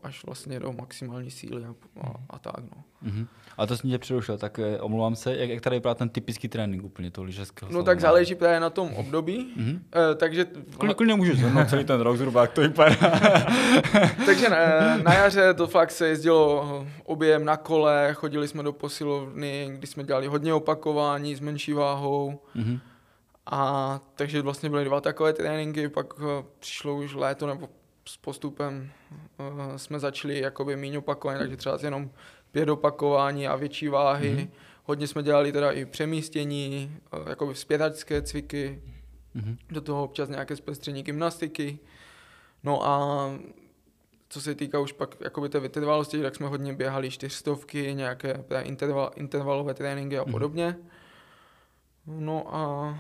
[0.04, 2.84] až vlastně do maximální síly a, a, a tak no.
[3.10, 3.28] Mm-hmm.
[3.58, 6.48] A to jsem tě přerušil, tak eh, omlouvám se, jak, jak tady vypadá ten typický
[6.48, 9.80] trénink úplně toho lyžařského No tak záleží právě na tom období, Mm-hmm.
[10.12, 10.46] e, takže,
[10.96, 12.96] Klidně, můžu zhrnout celý ten rok zhruba, jak to vypadá.
[14.26, 19.70] takže na, na jaře to fakt se jezdilo objem na kole, chodili jsme do posilovny,
[19.72, 22.80] kdy jsme dělali hodně opakování s menší váhou, mm-hmm.
[23.52, 27.70] A takže vlastně byly dva takové tréninky, pak eh, přišlo už léto nebo
[28.08, 28.91] s postupem
[29.38, 32.10] uh, jsme začali jakoby méně opakovaně, takže třeba jenom
[32.52, 34.30] pět opakování a větší váhy.
[34.30, 34.39] Mhm.
[34.39, 34.50] Mm-hmm.
[34.84, 38.82] Hodně jsme dělali teda i přemístění, uh, jakoby zpětačské cviky,
[39.36, 39.58] Mm-hmm.
[39.70, 41.80] do toho občas nějaké zpestření gymnastiky.
[42.63, 43.30] No a
[44.30, 49.12] co se týká už pak jakoby té vytrvalosti, tak jsme hodně běhali čtyřstovky, nějaké interval,
[49.15, 50.32] intervalové tréninky a Mhm.
[50.32, 50.76] podobně.
[52.06, 52.96] No a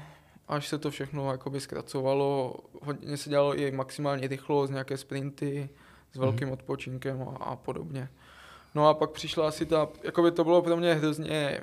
[0.47, 5.69] až se to všechno jakoby zkracovalo, hodně se dělalo i maximální rychlost, nějaké sprinty
[6.13, 8.09] s velkým odpočinkem a, a podobně.
[8.75, 11.61] No a pak přišla asi ta, jakoby to bylo pro mě hrozně,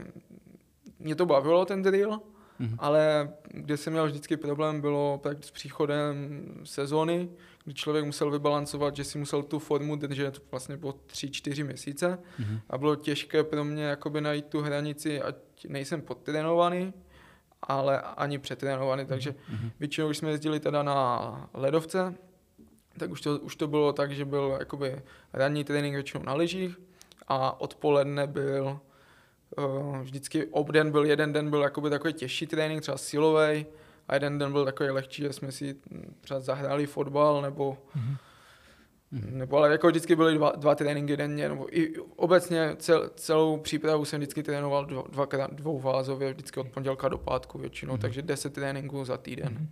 [0.99, 2.21] mě to bavilo ten drill,
[2.59, 2.77] Mhm.
[2.79, 7.29] ale kde jsem měl vždycky problém, bylo tak s příchodem sezóny,
[7.64, 12.61] kdy člověk musel vybalancovat, že si musel tu formu držet vlastně po 3-4 měsíce Mhm.
[12.71, 15.35] a bylo těžké pro mě jakoby najít tu hranici, ať
[15.68, 16.92] nejsem podtrénovaný,
[17.62, 19.70] ale ani přetrénovaný, takže Mhm.
[19.81, 22.14] většinou, když jsme jezdili teda na ledovce,
[22.98, 26.81] tak už to, už to bylo tak, že byl jakoby ranní trénink většinou na lyžích
[27.29, 28.79] a odpoledne byl
[29.59, 33.66] uh, vždycky obden byl, jeden den byl jakoby takový těžší trénink, třeba silový,
[34.09, 35.77] a jeden den byl takový lehčí, že jsme si
[36.20, 37.79] třeba zahráli fotbal, nebo,
[39.12, 39.38] Mhm.
[39.38, 44.05] nebo ale jako vždycky byly dva, dva tréninky denně, nebo i obecně cel, celou přípravu
[44.05, 48.01] jsem vždycky trénoval dva, dvakrát dvoufázově, vždycky od pondělka do pátku většinou, Mhm.
[48.01, 49.48] takže 10 tréninků za týden.
[49.53, 49.68] Mhm.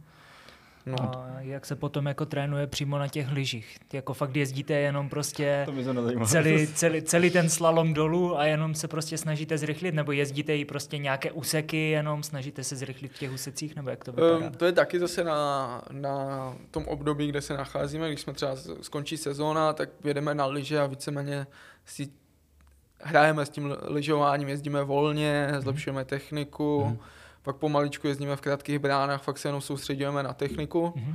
[0.86, 0.96] No.
[1.16, 3.76] A jak se potom jako trénuje přímo na těch lyžích?
[3.92, 5.66] Jako fakt jezdíte jenom prostě
[6.26, 9.94] celý, celý, celý ten slalom dolů a jenom se prostě snažíte zrychlit?
[9.94, 13.76] Nebo jezdíte i prostě nějaké úseky, jenom snažíte se zrychlit v těch úsecích?
[13.76, 14.36] Nebo jak to vypadá?
[14.36, 18.08] Um, to je taky zase na, na tom období, kde se nacházíme.
[18.08, 21.46] Když jsme třeba skončí sezóna, tak jedeme na lyže a víceméně
[21.84, 22.08] si
[23.02, 26.98] hrajeme s tím lyžováním, jezdíme volně, zlepšujeme techniku, Mhm.
[27.42, 31.14] Pak pomaličku jezdíme v krátkých bránách, fakt se jenom soustředujeme na techniku Mhm.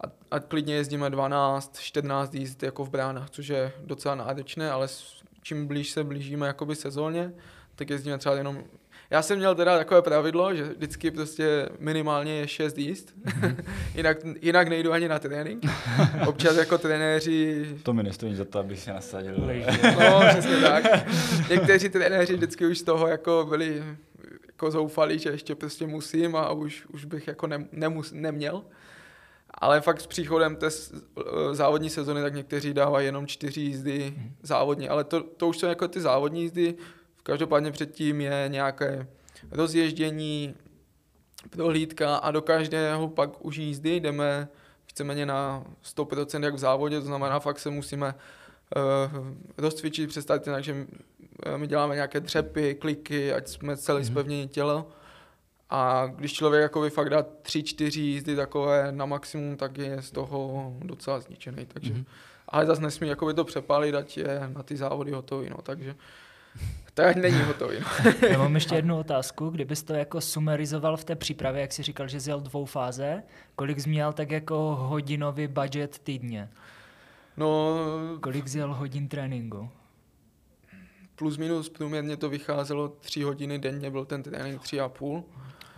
[0.00, 4.88] a, a klidně jezdíme 12, 14 jízd jako v bránách, což je docela náročné, ale
[4.88, 7.32] s- čím blíž se blížíme jakoby sezóně,
[7.76, 8.58] tak jezdíme třeba jenom
[9.10, 13.14] já jsem měl teda takové pravidlo, že vždycky prostě minimálně je 6 jízd,
[13.94, 15.62] jinak, jinak nejdu ani na trénink.
[16.26, 19.34] Občas jako trenéři, To mi nestojí za to, abych se nasadil.
[20.00, 20.84] No přesně tak,
[21.50, 23.82] někteří trenéři vždycky už z toho jako byli
[24.62, 28.64] jako zoufalí, že ještě prostě musím a už, už bych jako ne, nemus, neměl.
[29.50, 34.88] Ale fakt s příchodem té eh, závodní sezony, tak někteří dávají jenom čtyři jízdy závodní,
[34.88, 36.74] ale to, to už jsou jako ty závodní jízdy,
[37.22, 39.06] každopádně předtím je nějaké
[39.50, 40.54] rozježdění,
[41.50, 44.48] prohlídka a do každého pak už jízdy jdeme
[44.86, 45.64] víceméně na
[45.96, 48.14] 100% jak v závodě, to znamená fakt se musíme
[48.76, 49.26] uh,
[49.58, 50.86] rozcvičit, představit jinak, že
[51.56, 54.06] my děláme nějaké dřepy, kliky, ať jsme celý Mhm.
[54.06, 54.88] zpevnění tělo.
[55.70, 60.10] A když člověk jako fakt dá tři, čtyři jízdy takové na maximum, tak je z
[60.10, 61.66] toho docela zničený.
[61.66, 62.04] Takže, Mhm.
[62.48, 65.50] Ale zase nesmí jakoby to přepálit, ať je na ty závody hotový.
[65.50, 65.94] No, takže
[66.94, 67.76] tak není hotový.
[68.04, 68.12] No.
[68.30, 69.50] Já mám ještě jednu otázku.
[69.50, 73.22] Kdybys to jako sumerizoval v té přípravě, jak jsi říkal, že jsi jel dvou fáze,
[73.56, 76.48] kolik jsi měl tak jako hodinový budget týdně?
[77.36, 77.76] no
[78.20, 79.68] Kolik jsi jel hodin tréninku?
[81.22, 85.24] Plus minus průměrně to vycházelo tři hodiny denně, byl ten trénink tři a půl.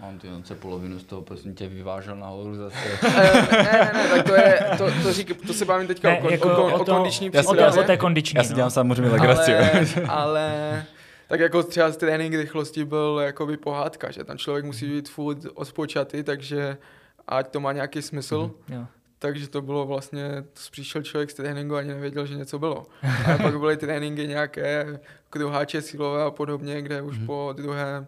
[0.08, 2.76] On ty on se polovinu z toho prosím tě vyvážel nahoru zase.
[3.06, 6.18] Eh, ne, ne, ne, tak to je, to, to, řík, to se bavím teďka Ne,
[6.18, 7.80] o, kon, jako o, kon, o o to- kondiční Já si O přípravě.
[7.80, 8.70] o té kondiční, Já si dělám no.
[8.70, 9.54] samozřejmě legraci.
[9.54, 10.84] ale, ale
[11.28, 15.38] tak jako třeba z trénink rychlosti byl jakoby pohádka, že tam člověk musí být furt
[15.54, 16.76] odpočatý, takže
[17.28, 18.50] ať to má nějaký smysl.
[18.68, 18.86] Jo.
[19.24, 22.86] Takže to bylo vlastně, přišel člověk z tréninku a ani nevěděl, že něco bylo.
[23.34, 28.06] A pak byly tréninky nějaké kruháče silové a podobně, kde už po druhém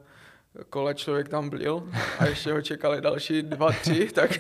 [0.70, 4.30] kole člověk tam byl a ještě ho čekali další dva, tři, tak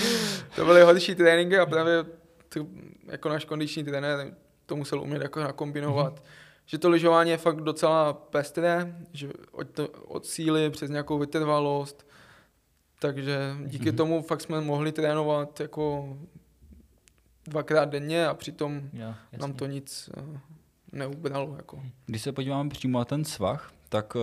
[0.56, 2.04] to byly horší tréninky a právě
[2.48, 2.66] to,
[3.06, 4.34] jako náš kondiční trenér
[4.66, 6.24] to musel umět jako nakombinovat.
[6.64, 12.06] Že to lyžování je fakt docela pestré, že od, to, od síly přes nějakou vytrvalost,
[12.98, 13.96] takže díky Mhm.
[13.96, 16.16] tomu fakt jsme mohli trénovat jako
[17.44, 20.40] dvakrát denně a přitom Jo, nám to nic eh,
[20.92, 21.54] neubralo.
[21.56, 21.82] Jako.
[22.06, 24.22] Když se podíváme přímo na ten svah, tak uh,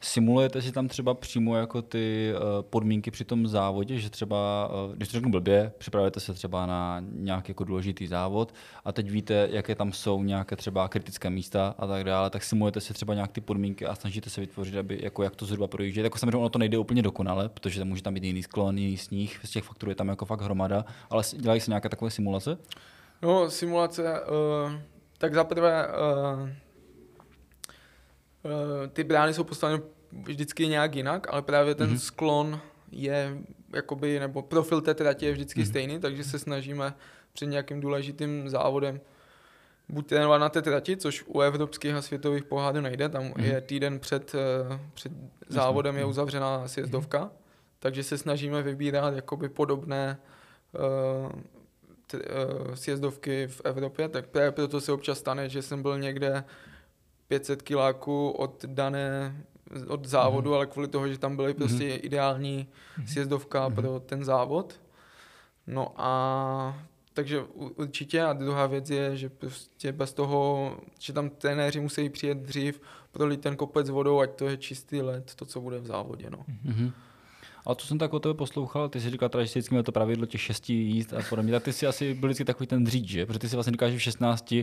[0.00, 4.96] simulujete si tam třeba přímo jako ty uh, podmínky při tom závodě, že třeba, uh,
[4.96, 9.48] když to řeknu blbě, připravujete se třeba na nějaký jako důležitý závod a teď víte,
[9.50, 13.32] jaké tam jsou nějaké třeba kritické místa a tak dále, tak simulujete si třeba nějak
[13.32, 16.04] ty podmínky a snažíte se vytvořit, aby, jako jak to zhruba projíždět.
[16.04, 18.96] Jako samozřejmě ono to nejde úplně dokonale, protože tam může tam být jiný sklon, jiný
[18.96, 22.58] sníh, z těch faktorů je tam jako fakt hromada, ale dělají se nějaké takové simulace?
[23.22, 24.72] No, simulace, uh,
[25.18, 26.48] tak zaprvé uh,
[28.92, 31.96] ty brány jsou postaveny vždycky nějak jinak, ale právě ten Mhm.
[31.96, 32.00] mm-hmm.
[32.00, 32.60] sklon
[32.92, 33.36] je
[33.74, 35.66] jakoby, nebo profil té trati je vždycky Mhm.
[35.66, 35.70] mm-hmm.
[35.70, 36.94] stejný, takže se snažíme
[37.32, 39.00] před nějakým důležitým závodem
[39.88, 43.32] buď trénovat na té trati, což u evropských a světových pohádů nejde, tam Mhm.
[43.32, 43.44] mm-hmm.
[43.44, 45.12] je týden před, uh, před
[45.48, 47.30] závodem je uzavřená sjezdovka, mm-hmm.
[47.78, 50.18] takže se snažíme vybírat jakoby podobné
[50.72, 51.32] uh,
[52.06, 56.44] t, uh, sjezdovky v Evropě, tak právě proto se občas stane, že jsem byl někde
[57.30, 59.36] 500 kiláků od dané
[59.88, 60.54] od závodu, mm-hmm.
[60.54, 62.00] ale kvůli toho, že tam byly prostě mm-hmm.
[62.02, 62.68] ideální
[63.06, 63.74] sjezdovka mm-hmm.
[63.74, 64.80] pro ten závod.
[65.66, 66.82] No a
[67.14, 67.42] takže
[67.76, 72.80] určitě a druhá věc je, že prostě bez toho, že tam trenéři musí přijet dřív,
[73.12, 76.30] prolít ten kopec vodou, ať to je čistý led, to, co bude v závodě.
[76.30, 76.44] No.
[76.66, 76.92] Mm-hmm.
[77.66, 79.82] A co jsem tak o tebe poslouchal, ty jsi říkal, teda, že jsi vždycky měl
[79.82, 82.84] to pravidlo těch šesti jízd a podobně, tak ty jsi asi byl vždycky takový ten
[82.84, 83.26] dříč, že?
[83.26, 84.54] Protože ty si vlastně říkáš, že v 16,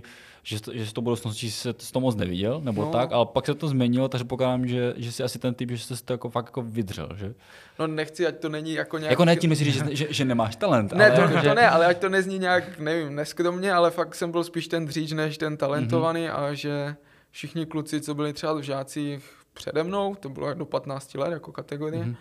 [0.44, 2.88] že, to, že z toho budoucnosti se to moc neviděl, nebo no.
[2.88, 2.94] No.
[2.94, 5.78] tak, ale pak se to změnilo, takže pokládám, že, že jsi asi ten typ, že
[5.78, 7.34] jsi to jako fakt jako vydřel, že?
[7.80, 9.12] no nechci, ať to není jako nějak...
[9.12, 11.50] Jako ne tím myslíš, že, že, že, nemáš talent, Ne, ale to, jako, že...
[11.50, 14.86] to ne, ale ať to nezní nějak, nevím, neskromně, ale fakt jsem byl spíš ten
[14.86, 16.46] dříč než ten talentovaný mm-hmm.
[16.46, 16.96] a že
[17.32, 21.52] všichni kluci, co byli třeba v žácích přede mnou, to bylo do 15 let jako
[21.52, 22.16] kategorie, mm-hmm.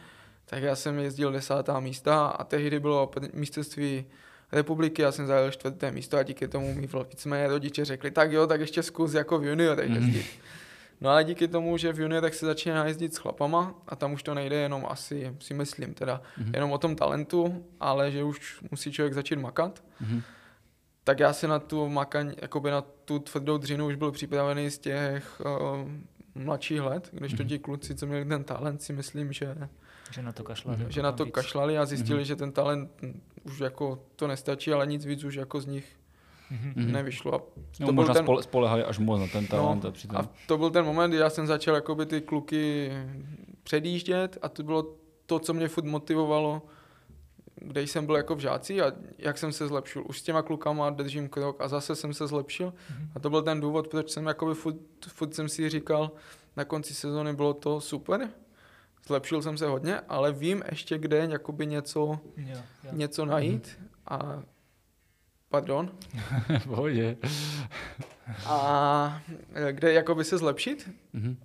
[0.47, 4.07] Tak já jsem jezdil desátá místa a tehdy bylo mistrovství
[4.53, 8.47] republiky, já jsem zajel čtvrté místo a díky tomu mi víceméně rodiče řekli, tak jo,
[8.47, 9.97] tak ještě zkus jako v juniorech Mhm.
[9.97, 10.27] jezdit.
[11.01, 14.23] No ale díky tomu, že v juniorech se začíná jezdit s chlapama a tam už
[14.23, 16.51] to nejde jenom asi, si myslím teda, Mhm.
[16.55, 19.85] jenom o tom talentu, ale že už musí člověk začít makat.
[20.01, 20.23] Mhm.
[21.05, 24.79] Tak já si na tu makaň, jakoby na tu tvrdou dřinu už byl připravený z
[24.79, 25.89] těch uh,
[26.45, 27.49] mladších let, když to Mhm.
[27.49, 29.55] ti kluci, co měli ten talent, si myslím, že,
[30.11, 30.79] Že na to kašlali.
[30.89, 31.35] že na to víc.
[31.35, 32.25] kašlali a zjistili, Mhm.
[32.25, 32.91] že ten talent
[33.45, 35.97] už jako to nestačí, ale nic víc už jako z nich
[36.51, 36.73] Mhm.
[36.77, 36.93] Mhm.
[36.93, 37.35] nevyšlo.
[37.35, 37.39] A
[37.81, 40.17] No, to byl možná ten- spole, spolehali až moc na ten talent a přitom...
[40.17, 42.91] a to byl ten moment, kdy já jsem začal jakoby ty kluky
[43.63, 44.95] předjíždět a to bylo
[45.27, 46.63] to, co mě furt motivovalo,
[47.57, 50.05] kde jsem byl jako v žáci a jak jsem se zlepšil.
[50.09, 52.75] Už s těma klukama držím krok a zase jsem se zlepšil
[53.15, 54.77] a to byl ten důvod, proč jsem jakoby furt,
[55.09, 56.11] furt jsem si říkal,
[56.57, 58.29] na konci sezóny bylo to super,
[59.07, 62.91] zlepšil jsem se hodně, ale vím ještě, kde jakoby něco, Jo, jo.
[62.93, 64.43] něco najít a
[65.49, 65.91] pardon,
[66.59, 67.17] v pohodě.
[68.47, 69.23] a
[69.71, 71.37] kde jakoby se zlepšit, Mhm.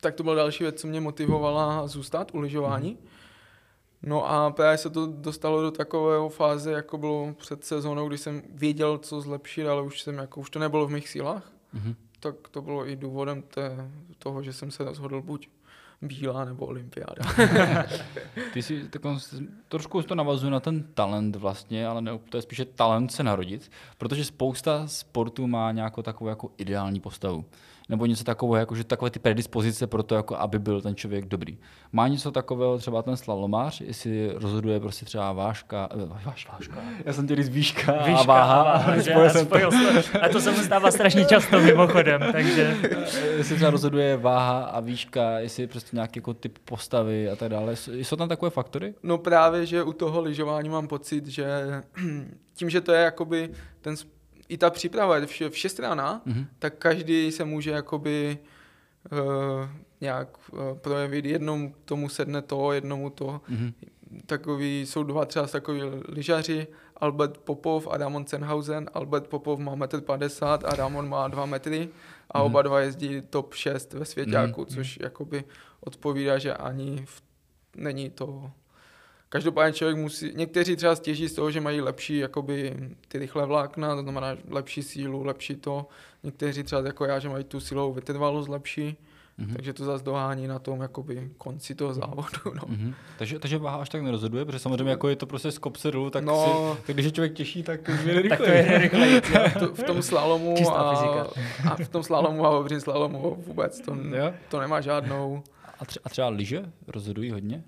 [0.00, 2.98] tak to byla další věc, co mě motivovala zůstat u lyžování.
[4.02, 8.42] No a právě se to dostalo do takového fáze, jako bylo před sezónou, kdy jsem
[8.54, 11.52] věděl, co zlepšit, ale už jsem jako, už to nebylo v mých sílách.
[11.72, 11.94] Mhm.
[12.20, 15.48] Tak to bylo i důvodem té, toho, že jsem se rozhodl buď
[16.02, 17.22] bílá nebo olympiáda.
[18.52, 18.88] Ty si
[19.68, 23.70] trošku to navazuje na ten talent vlastně, ale ne, to je spíše talent se narodit,
[23.98, 27.44] protože spousta sportů má nějakou takovou jako ideální postavu.
[27.92, 31.26] Nebo něco takového, jako že takové ty predispozice pro to, jako aby byl ten člověk
[31.26, 31.58] dobrý.
[31.92, 36.76] Má něco takového třeba ten slalomář, jestli rozhoduje prostě třeba váška, eh, váš, váška.
[37.04, 38.62] Já jsem tě říct výška, Výška a váha.
[38.62, 39.58] a váha, spojil jsem to.
[39.58, 39.70] Spojil.
[40.22, 42.76] A to se mu stává strašně často mimochodem, takže...
[43.36, 47.48] jestli třeba rozhoduje váha a výška, jestli je prostě nějaký jako typ postavy a tak
[47.48, 47.76] dále.
[47.76, 48.94] Jsou tam takové faktory?
[49.02, 51.46] No právě, že u toho lyžování mám pocit, že
[52.54, 53.50] tím, že to je jakoby
[53.80, 53.94] ten,
[54.52, 56.46] i ta příprava je vše, všestranná, Mhm.
[56.58, 58.38] tak každý se může jakoby
[59.12, 59.18] uh,
[60.00, 61.24] nějak uh, projevit.
[61.24, 63.40] Jednomu tomu sedne to, jednomu to.
[63.48, 63.72] Mhm.
[64.26, 68.90] Takový, jsou dva třeba takový lyžaři, Albert Popov a Damon Senhausen.
[68.94, 71.88] Albert Popov má 1,50 m a Damon má 2 metry
[72.30, 72.46] a Mhm.
[72.46, 74.70] oba dva jezdí top 6 ve svěťáku, Mhm.
[74.70, 75.44] což jakoby
[75.80, 77.22] odpovídá, že ani v,
[77.76, 78.50] není to
[79.32, 82.74] Každopádně člověk musí, někteří třeba stěží z toho, že mají lepší jakoby,
[83.08, 85.86] ty rychlé vlákna, to znamená lepší sílu, lepší to.
[86.22, 88.96] Někteří třeba jako já, že mají tu silovou vytrvalost lepší,
[89.38, 89.54] Mhm.
[89.54, 92.38] takže to zase dohání na tom jakoby konci toho závodu.
[92.54, 92.62] No.
[92.66, 92.94] Mhm.
[93.18, 96.10] Takže, takže váha až tak nerozhoduje, protože samozřejmě jako je to prostě z kopce dolů,
[96.10, 96.74] tak, No.
[96.76, 99.20] si, tak když je člověk těžší, tak jde Tak to je rychleji.
[99.58, 101.26] To, v tom slalomu Čistá a, fyzika.
[101.70, 103.96] a, v tom slalomu a obřím slalomu vůbec to,
[104.48, 105.42] to nemá žádnou.
[105.78, 107.64] A, tře- a třeba lyže rozhodují hodně?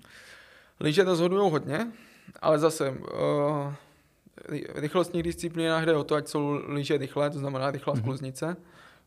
[0.79, 1.87] Lyže rozhodují hodně,
[2.41, 2.97] ale zase uh,
[4.47, 8.01] v rychlostních disciplínách jde o to, ať jsou lyže rychlé, to znamená rychlá Mhm.
[8.03, 8.57] skluznice.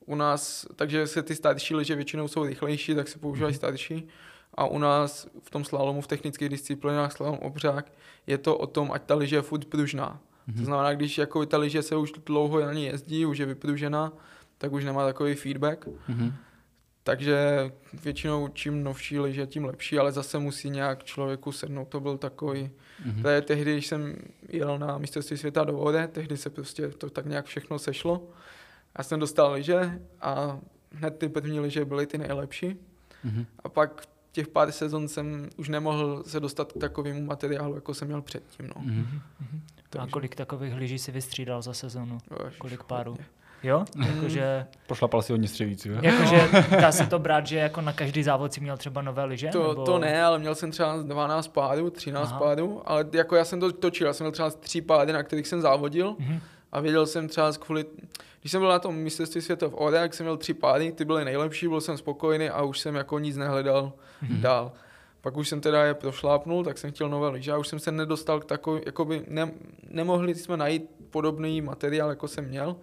[0.07, 3.57] U nás, takže se ty starší lyže většinou jsou rychlejší, tak se používají Mhm.
[3.57, 4.09] starší.
[4.55, 7.93] A u nás v tom slalomu, v technických disciplínách, slalom obřák,
[8.27, 10.21] je to o tom, ať ta lyže je furt pružná.
[10.47, 10.59] Mhm.
[10.59, 14.13] To znamená, když jako ta lyže se už dlouho na ní jezdí, už je vypružená,
[14.59, 15.87] tak už nemá takový feedback.
[16.09, 16.35] Mhm.
[17.05, 17.71] Takže
[18.05, 21.89] většinou čím novší lyže, tím lepší, ale zase musí nějak člověku sednout.
[21.89, 22.71] To byl takový,
[23.05, 23.23] Mhm.
[23.23, 24.17] to je tehdy, když jsem
[24.49, 28.23] jel na mistrovství světa do Ode, tehdy se prostě to tak nějak všechno sešlo.
[28.99, 30.59] Já jsem dostal lyže a
[30.93, 32.77] hned ty první lyže byly ty nejlepší.
[33.25, 33.47] Mhm.
[33.65, 38.09] A pak těch pár sezon jsem už nemohl se dostat k takovému materiálu, jako jsem
[38.09, 38.67] měl předtím.
[38.77, 38.83] No.
[38.85, 39.21] Mhm.
[39.41, 39.43] A
[39.91, 42.19] Takže- kolik takových lyží si vystřídal za sezonu?
[42.59, 43.11] Kolik párů?
[43.11, 43.27] hodně.
[43.63, 43.85] Jo?
[43.97, 44.03] Mm.
[44.07, 45.99] Jakože, Prošlapal si hodně střevíců, jo?
[46.03, 46.49] jakože
[46.81, 49.49] dá se to brát, že jako na každý závod si měl třeba nové lyže?
[49.49, 49.85] To, nebo...
[49.85, 52.39] to ne, ale měl jsem třeba 12 pádů, 13 Aha.
[52.39, 55.47] pádů, ale jako já jsem to točil, já jsem měl třeba tři pády, na kterých
[55.47, 56.41] jsem závodil Mhm.
[56.73, 57.85] a věděl jsem třeba kvůli,
[58.41, 61.05] když jsem byl na tom mistrovství světa v Ore, jak jsem měl tři pády, ty
[61.05, 63.93] byly nejlepší, byl jsem spokojený a už jsem jako nic nehledal
[64.23, 64.41] Mhm.
[64.41, 64.73] dál.
[65.21, 67.93] Pak už jsem teda je prošlápnul, tak jsem chtěl nové lyže a už jsem se
[67.93, 69.51] nedostal k takový, jakoby ne,
[69.91, 72.77] nemohli jsme najít podobný materiál, jako jsem měl,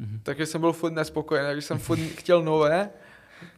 [0.00, 0.20] Mhm.
[0.22, 2.90] takže jsem byl furt nespokojený, takže jsem furt chtěl nové.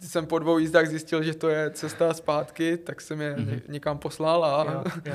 [0.01, 3.47] Jsem po dvou jízdách zjistil, že to je cesta zpátky, tak jsem je Mhm.
[3.51, 5.15] ně- někam poslal a, Jo, jo.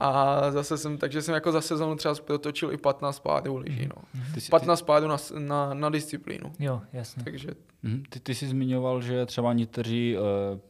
[0.00, 4.02] a zase jsem, takže jsem jako za sezonu třeba protočil i 15 pádů lyží, no.
[4.34, 6.52] Ty, jsi- 15 pádů na, na, na disciplínu.
[6.58, 7.24] jo, jasně.
[7.24, 7.48] Takže
[7.82, 8.02] Mhm.
[8.08, 10.22] Ty, ty jsi zmiňoval, že třeba někteří uh,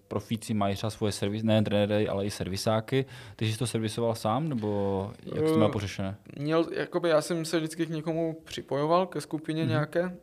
[0.09, 3.05] profíci mají třeba svoje servis, ne trenéry, ale i servisáky.
[3.37, 6.17] Ty jsi to servisoval sám, nebo jak jsi to měl pořešené?
[6.39, 9.69] měl, jakoby já jsem se vždycky k někomu připojoval, ke skupině Mhm.
[9.69, 9.75] mm-hmm.
[9.75, 10.17] nějaké,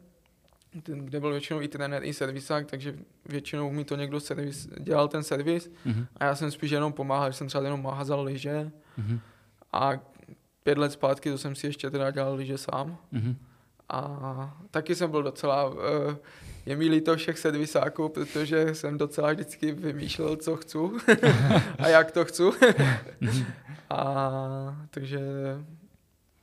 [0.83, 5.07] ten, kde byl většinou i trenér, i servisák, takže většinou mi to někdo servis, dělal
[5.07, 6.05] ten servis Mhm.
[6.17, 9.19] a já jsem spíš jenom pomáhal, že jsem třeba jenom mahazal lyže Mhm.
[9.73, 9.91] a
[10.63, 13.35] pět let zpátky to jsem si ještě teda dělal lyže sám Mhm.
[13.89, 15.75] a taky jsem byl docela, uh,
[16.65, 20.77] je mi líto všech servisáků, protože jsem docela vždycky vymýšlel, co chci
[21.79, 22.43] a jak to chci.
[23.89, 25.19] a takže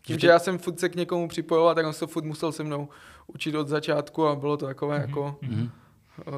[0.02, 2.62] tím, že já jsem furt se k někomu připojoval, tak on se furt musel se
[2.64, 2.88] mnou
[3.26, 5.08] učit od začátku a bylo to takové Mhm.
[5.08, 5.70] jako Mhm.
[6.26, 6.32] uh,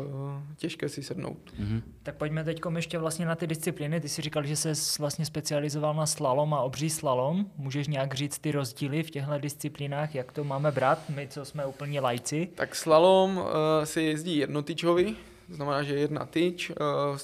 [0.56, 1.38] těžké si sednout.
[1.58, 1.82] Mhm.
[2.02, 4.00] Tak pojďme teď ještě vlastně na ty disciplíny.
[4.00, 7.46] Ty jsi říkal, že se vlastně specializoval na slalom a obří slalom.
[7.56, 11.66] Můžeš nějak říct ty rozdíly v těchto disciplínách, jak to máme brát, my, co jsme
[11.66, 12.48] úplně lajci?
[12.54, 13.44] Tak slalom uh,
[13.84, 15.16] se jezdí jednotyčový,
[15.48, 16.76] to znamená, že jedna tyč uh,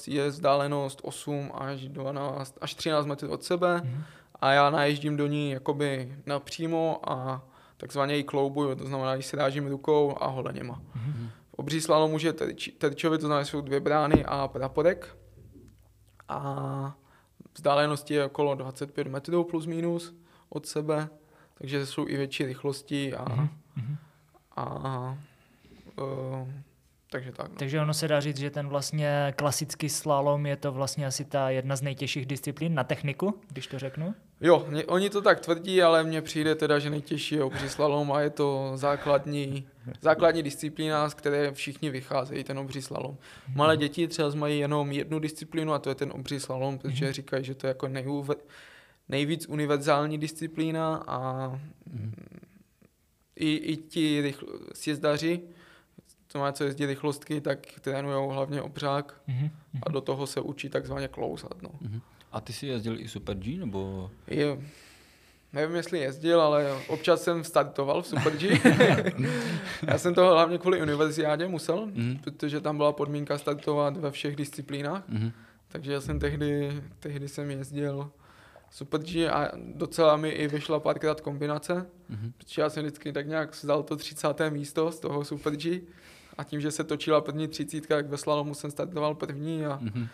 [0.07, 4.03] je vzdálenost 8 až 12 až 13 metrů od sebe Mhm.
[4.41, 7.43] A já naježdím do ní jakoby napřímo a
[7.77, 10.81] takzvaně ji kloubuju, to znamená, že si rážím rukou a holeněma.
[10.95, 11.29] Mhm.
[11.49, 15.17] V obří slalomu je terč, terčový, to znamená, že jsou dvě brány a praporek
[16.29, 16.95] a
[17.53, 20.15] vzdálenosti je okolo 25 metrů plus minus
[20.49, 21.09] od sebe,
[21.57, 23.97] takže jsou i větší rychlosti a, Mhm, mhm.
[24.55, 25.17] a
[25.97, 26.47] uh,
[27.11, 27.49] takže tak.
[27.49, 27.55] No.
[27.55, 31.49] Takže ono se dá říct, že ten vlastně klasický slalom je to vlastně asi ta
[31.49, 34.15] jedna z nejtěžších disciplín na techniku, když to řeknu.
[34.41, 38.11] Jo, mě, oni to tak tvrdí, ale mně přijde teda, že nejtěžší je obří slalom
[38.11, 39.67] a je to základní,
[40.01, 43.17] základní disciplína, z které všichni vycházejí, ten obří slalom.
[43.55, 47.43] Malé děti třeba mají jenom jednu disciplínu a to je ten obří slalom, protože říkají,
[47.43, 48.35] že to je jako nejúve,
[49.09, 51.51] nejvíc univerzální disciplína a
[53.35, 55.41] i, i ti rychl, sjezdaři,
[56.29, 59.49] co má co jezdí rychlostky, tak trénují hlavně obřák Mhm.
[59.83, 61.61] a do toho se učí takzvaně klouzat.
[61.61, 61.69] No.
[61.81, 62.01] Mhm.
[62.31, 64.11] A ty jsi jezdil i Super G, nebo?
[64.27, 64.57] Je,
[65.53, 68.49] nevím, jestli jezdil, ale občas jsem startoval v Super G.
[69.87, 72.17] Já jsem to hlavně kvůli univerziádě musel, Mhm.
[72.23, 75.03] protože tam byla podmínka startovat ve všech disciplínách.
[75.07, 75.31] Mhm.
[75.67, 78.11] Takže já jsem tehdy, tehdy jsem jezdil
[78.71, 82.31] Super G a docela mi i vyšla párkrát kombinace, Mhm.
[82.37, 84.49] protože já jsem vždycky tak nějak zdal to 30.
[84.49, 85.81] místo z toho Super G
[86.39, 90.07] a tím, že se točila první třicítka, tak ve slalomu jsem startoval první a, Mhm.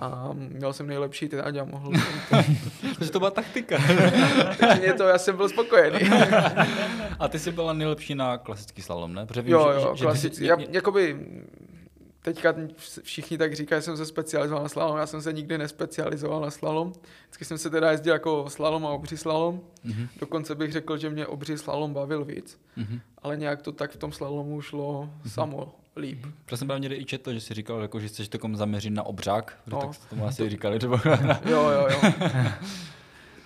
[0.00, 2.36] a měl jsem nejlepší trať a mohl jsem to.
[2.98, 3.76] Takže to byla taktika.
[4.60, 6.00] Takže mě to, já jsem byl spokojený.
[7.18, 9.26] A ty jsi byla nejlepší na klasický slalom, ne?
[9.26, 10.36] Protože vím, jo, že- jo, že- klasicky.
[10.36, 11.16] jsi- Já, jakoby,
[12.22, 12.54] teďka
[13.02, 16.50] všichni tak říkají, že jsem se specializoval na slalom, já jsem se nikdy nespecializoval na
[16.50, 16.92] slalom.
[17.24, 19.60] Vždycky jsem se teda jezdil jako slalom a obří slalom.
[19.84, 20.08] Mhm.
[20.20, 23.00] Dokonce bych řekl, že mě obří slalom bavil víc, Mhm.
[23.22, 26.26] ale nějak to tak v tom slalomu šlo samo líp.
[26.50, 29.56] Já jsem někde i četl, že jsi říkal, jako, že chceš takom zaměřit na obřák,
[29.66, 29.80] No.
[29.80, 31.00] tak tomu asi říkali, třeba.
[31.44, 32.12] Jo, jo, jo.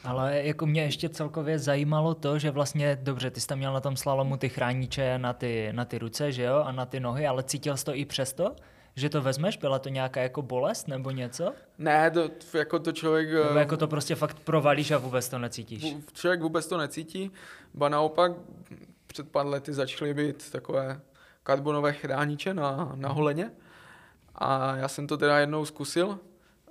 [0.07, 3.81] Ale jako mě ještě celkově zajímalo to, že vlastně, dobře, ty jsi tam měl na
[3.81, 7.27] tom slalomu ty chrániče na ty, na ty ruce, že jo, a na ty nohy,
[7.27, 8.57] ale cítil jsi to i přesto,
[8.97, 9.57] že to vezmeš?
[9.57, 11.53] Byla to nějaká jako bolest nebo něco?
[11.79, 13.33] Ne, to, jako to člověk...
[13.33, 15.97] Nebo eh, jako to prostě fakt provalíš a vůbec to necítíš?
[16.07, 17.31] v- člověk vůbec to necítí,
[17.75, 18.33] ba naopak
[19.07, 21.01] před pár lety začaly být takové
[21.43, 23.51] karbonové chrániče na, na holeně
[24.35, 26.19] a já jsem to teda jednou zkusil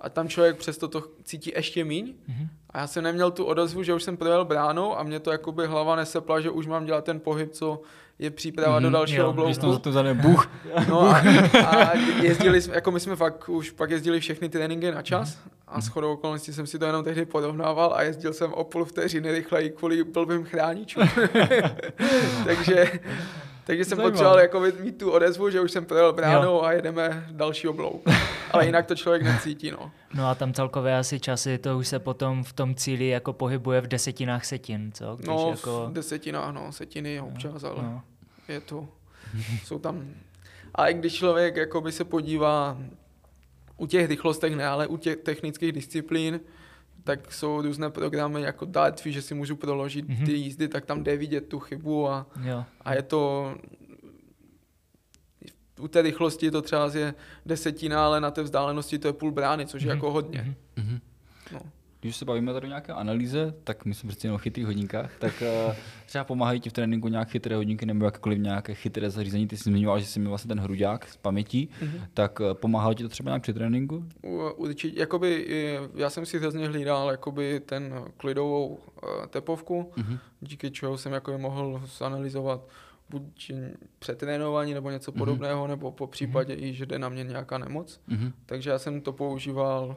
[0.00, 2.48] a tam člověk přesto to cítí ještě míň Mhm.
[2.70, 5.66] a já jsem neměl tu odezvu, že už jsem projel bránou a mě to jakoby
[5.66, 7.82] hlava nesepla, že už mám dělat ten pohyb, co
[8.18, 9.78] je příprava do Mhm, dalšího oblouku.
[9.78, 10.50] To zadne buch.
[10.88, 11.18] No a,
[11.66, 15.38] a jezdili jsme, jako my jsme fakt už pak jezdili všechny tréninky na čas
[15.68, 18.84] a s chodou okolností jsem si to jenom tehdy porovnával a jezdil jsem o půl
[18.84, 21.02] vteřiny rychleji kvůli blbým chráničům.
[22.44, 23.00] takže,
[23.66, 24.10] takže jsem Zajímavé.
[24.12, 28.02] potřeboval jako mít tu odezvu, že už jsem projel bránou a jedeme další oblouk.
[28.50, 29.90] Ale jinak to člověk necítí, no.
[30.14, 33.80] No a tam celkově asi časy, to už se potom v tom cíli jako pohybuje
[33.80, 35.16] v desetinách setin, co?
[35.16, 35.86] Když No, jako...
[35.90, 38.02] v desetinách, no, setiny občas, ale No.
[38.48, 38.88] je to,
[39.64, 40.04] jsou tam,
[40.74, 42.78] ale když člověk jakoby se podívá
[43.76, 46.40] u těch rychlostech ne, ale u těch technických disciplín,
[47.06, 50.26] tak jsou různé programy jako Dartfi, že si můžu proložit Mhm.
[50.26, 52.64] ty jízdy, tak tam jde vidět tu chybu a, Jo.
[52.80, 53.54] a je to
[55.80, 57.14] u té rychlosti to třeba je
[57.46, 59.96] desetina, ale na té vzdálenosti to je půl brány, což je Mhm.
[59.96, 60.56] jako hodně.
[60.76, 61.00] Mhm.
[62.06, 62.10] Mhm.
[62.10, 65.10] Když se bavíme tady o nějaké analýze, tak my jsme přeci jenom o chytrých hodinkách,
[65.18, 65.76] tak eh,
[66.06, 69.46] třeba pomáhají ti v tréninku nějak chytré hodinky nebo jakkoliv nějaké chytré zařízení.
[69.46, 72.00] Ty jsi zmiňoval, že jsi měl vlastně ten hruďák z pamětí, Mhm.
[72.14, 74.04] tak eh, pomáhalo ti to třeba nějak při tréninku?
[74.56, 80.18] Určitě, jakoby, eh, já jsem si hrozně hlídal jakoby ten klidovou uh, tepovku, Mhm.
[80.40, 82.60] díky čeho jsem jako mohl zanalizovat
[83.10, 83.22] buď
[83.98, 85.18] přetrénování nebo něco Mhm.
[85.18, 88.00] podobného, nebo po případě i, že jde na mě nějaká nemoc.
[88.06, 88.32] Mhm.
[88.46, 89.96] Takže já jsem to používal,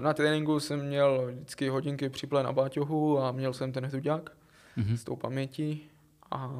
[0.00, 4.30] na tréninku jsem měl vždycky hodinky připlé na báťohu a měl jsem ten hruďák
[4.76, 4.96] Mhm.
[4.96, 5.82] s tou pamětí
[6.30, 6.50] a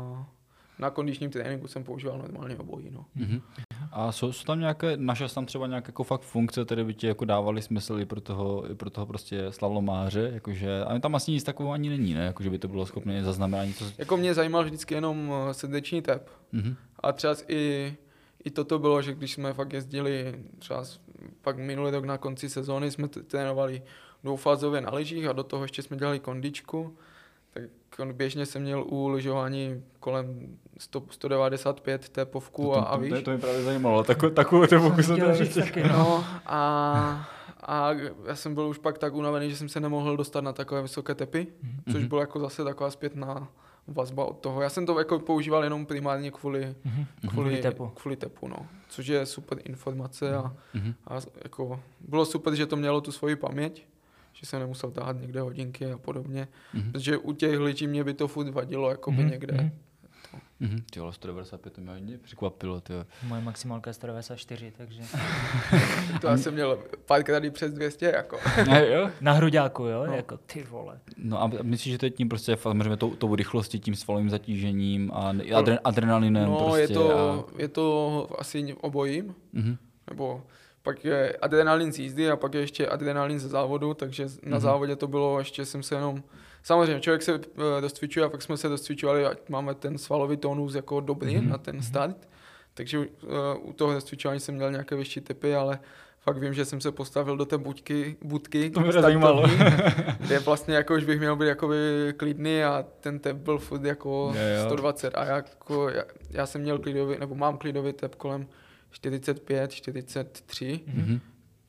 [0.79, 2.91] na kondičním tréninku jsem používal normálně obojí.
[2.91, 3.05] No.
[3.15, 3.41] Mhm.
[3.93, 6.95] A jsou, jsou tam nějaké, našel jsi tam třeba nějaké jako fakt funkce, které by
[6.95, 11.15] ti jako dávaly smysl i pro toho, i pro toho prostě slalomáře, jakože, ale tam
[11.15, 13.85] asi nic takového ani není, ne, jakože by to bylo schopné zaznamenat něco.
[13.99, 16.31] Jako mě zajímal vždycky jenom eh, srdeční tep.
[16.53, 16.77] Mhm.
[17.01, 17.95] A třeba i,
[18.45, 20.85] i toto bylo, že když jsme fakt jezdili, třeba
[21.43, 23.83] pak minulý rok na konci sezóny jsme trénovali
[24.23, 26.97] dvoufázově na lyžích a do toho ještě jsme dělali kondičku,
[27.53, 27.63] tak
[27.99, 33.11] on běžně jsem měl u lyžování kolem 100, 195 tepovku a, a výš.
[33.13, 36.25] to, to, mě právě zajímalo, takovou, takovou to pokus jsem teda říct taky, no.
[36.47, 37.29] A,
[37.63, 37.91] a
[38.27, 41.15] já jsem byl už pak tak unavený, že jsem se nemohl dostat na takové vysoké
[41.15, 41.47] tepy,
[41.93, 42.09] což Mhm.
[42.09, 43.49] bylo jako zase taková zpětná
[43.87, 44.63] vazba od toho.
[44.63, 47.05] Já jsem to jako používal jenom primárně kvůli, Mhm.
[47.21, 47.87] kvůli, Kvůli tepu.
[47.89, 48.57] kvůli tepu no.
[48.89, 50.95] což je super informace a, Mhm.
[51.09, 51.15] a
[51.45, 53.87] jako bylo super, že to mělo tu svoji paměť,
[54.33, 56.93] že jsem nemusel tahat někde hodinky a podobně, Mhm.
[56.93, 59.55] protože u těch lidí mě by to furt vadilo jakoby Mhm, někde.
[59.55, 59.71] mhm.
[60.65, 60.83] Mhm.
[60.91, 62.93] Ty vole, 195 to mě hodně překvapilo, ty.
[62.93, 63.05] jo.
[63.23, 65.03] Moje maximálka je 194, takže...
[66.21, 68.39] To já jsem měl párkrát i přes 200 jako.
[68.71, 69.11] Ne, jo?
[69.21, 70.07] Na hruďáku, jo?
[70.07, 70.13] No.
[70.13, 70.99] Jako ty vole.
[71.17, 75.11] No a myslíš, že to je tím prostě samozřejmě tou, tou rychlostí, tím svalovým zatížením
[75.15, 76.81] a adre, adrenalinem No prostě.
[76.81, 77.45] je, to, a...
[77.59, 79.77] je to asi obojím, Mhm.
[80.11, 80.43] nebo
[80.85, 84.61] pak je adrenalin z jízdy a pak je ještě adrenalin ze závodu, takže na Mhm.
[84.61, 86.23] závodě to bylo, ještě jsem se jenom,
[86.63, 87.41] samozřejmě člověk se uh,
[87.81, 91.49] rozcvičuje a pak jsme se rozcvičovali, ať máme ten svalový tónus jako dobrý Mhm.
[91.49, 92.29] na ten start,
[92.75, 93.05] takže uh,
[93.63, 95.79] u toho rozcvičování jsem měl nějaké vyšší typy, ale
[96.21, 99.45] fakt vím, že jsem se postavil do té budky, budky To mě zajímalo.
[100.19, 101.77] kde vlastně jako už bych měl být jakoby
[102.17, 104.65] klidný a ten tep byl furt jako jo.
[104.67, 108.47] 120 a jako, já, já jsem měl klidový, nebo mám klidový tep kolem
[108.95, 111.21] 45, 43, Mhm.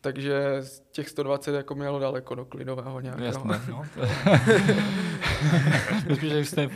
[0.01, 3.25] takže z těch 120 jako mělo daleko do klidového nějakého.
[3.25, 3.61] Jasné.
[3.69, 3.83] No.
[6.15, 6.67] Spíš, že jste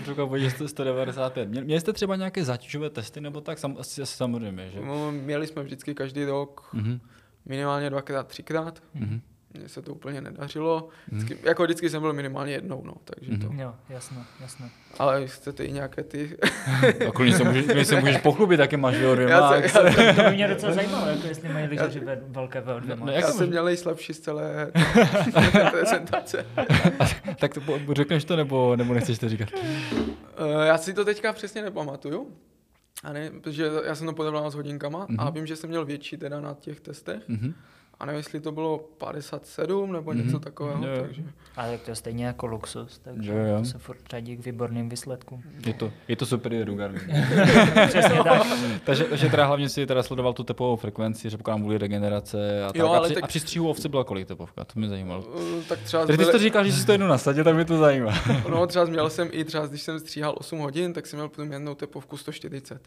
[0.51, 1.49] jste 195.
[1.49, 3.59] Mě- Měli jste třeba nějaké zátěžové testy, nebo tak?
[3.59, 4.79] Sam, asi, asi samozřejmě, že?
[4.81, 6.99] No, Měli jsme vždycky každý rok Mhm.
[7.45, 8.83] minimálně dvakrát, třikrát.
[8.93, 9.21] Mhm.
[9.53, 10.89] Mně se to úplně nedařilo.
[11.11, 13.53] Vždycky, Jako vždycky jsem byl minimálně jednou, no, takže to.
[13.53, 14.69] Jo, jasno, jasno.
[14.99, 16.37] Ale chcete i nějaké ty...
[17.07, 19.71] A klidně se můžeš, klidně se můžeš pochlubit, taky máš VO2 Já max.
[19.71, 22.95] jsem- já To by mě docela zajímalo, jako jestli mají lyžaři ve- velké VO2 No,
[22.95, 23.13] max.
[23.13, 24.71] Já jsem může- měl nejslabší z celé
[25.71, 26.45] prezentace.
[27.39, 29.49] Tak to, po- řekneš to, nebo, nebo nechceš to říkat?
[29.53, 32.27] Eh, Já si to teďka přesně nepamatuju.
[33.03, 35.15] A ne, protože já jsem to podával s hodinkama mm-hmm.
[35.19, 35.33] a Mhm.
[35.33, 37.23] vím, že jsem měl větší teda na těch testech.
[37.27, 37.53] Mhm.
[37.99, 40.39] A nevím, jestli to bylo 57 nebo něco Mhm.
[40.39, 40.85] takového.
[40.87, 41.01] Jo, jo.
[41.01, 41.23] Takže
[41.57, 43.59] Ale tak to je stejně jako luxus, takže Jo, jo.
[43.59, 45.43] to se furt řadí k výborným výsledkům.
[45.65, 47.01] Je to, je to super jedu, Garmin.
[47.87, 48.41] Přesně tak.
[48.85, 52.67] takže, takže teda hlavně si teda sledoval tu tepovou frekvenci, že pokud kvůli regenerace a
[52.67, 52.75] tak.
[52.75, 54.63] Jo, a, ale při, tak- a při stříhu ovce byla kolik tepovka?
[54.65, 55.23] To mě zajímalo.
[55.59, 57.55] eh, tak třeba, Tady ty jsi zbyli- to říkal, že jsi to jednou nasadil, tak
[57.55, 58.13] mě to zajímá.
[58.49, 61.75] no, třeba měl jsem i třeba, když jsem stříhal 8 hodin, tak jsem měl průměrnou
[61.75, 62.81] tepovku 140.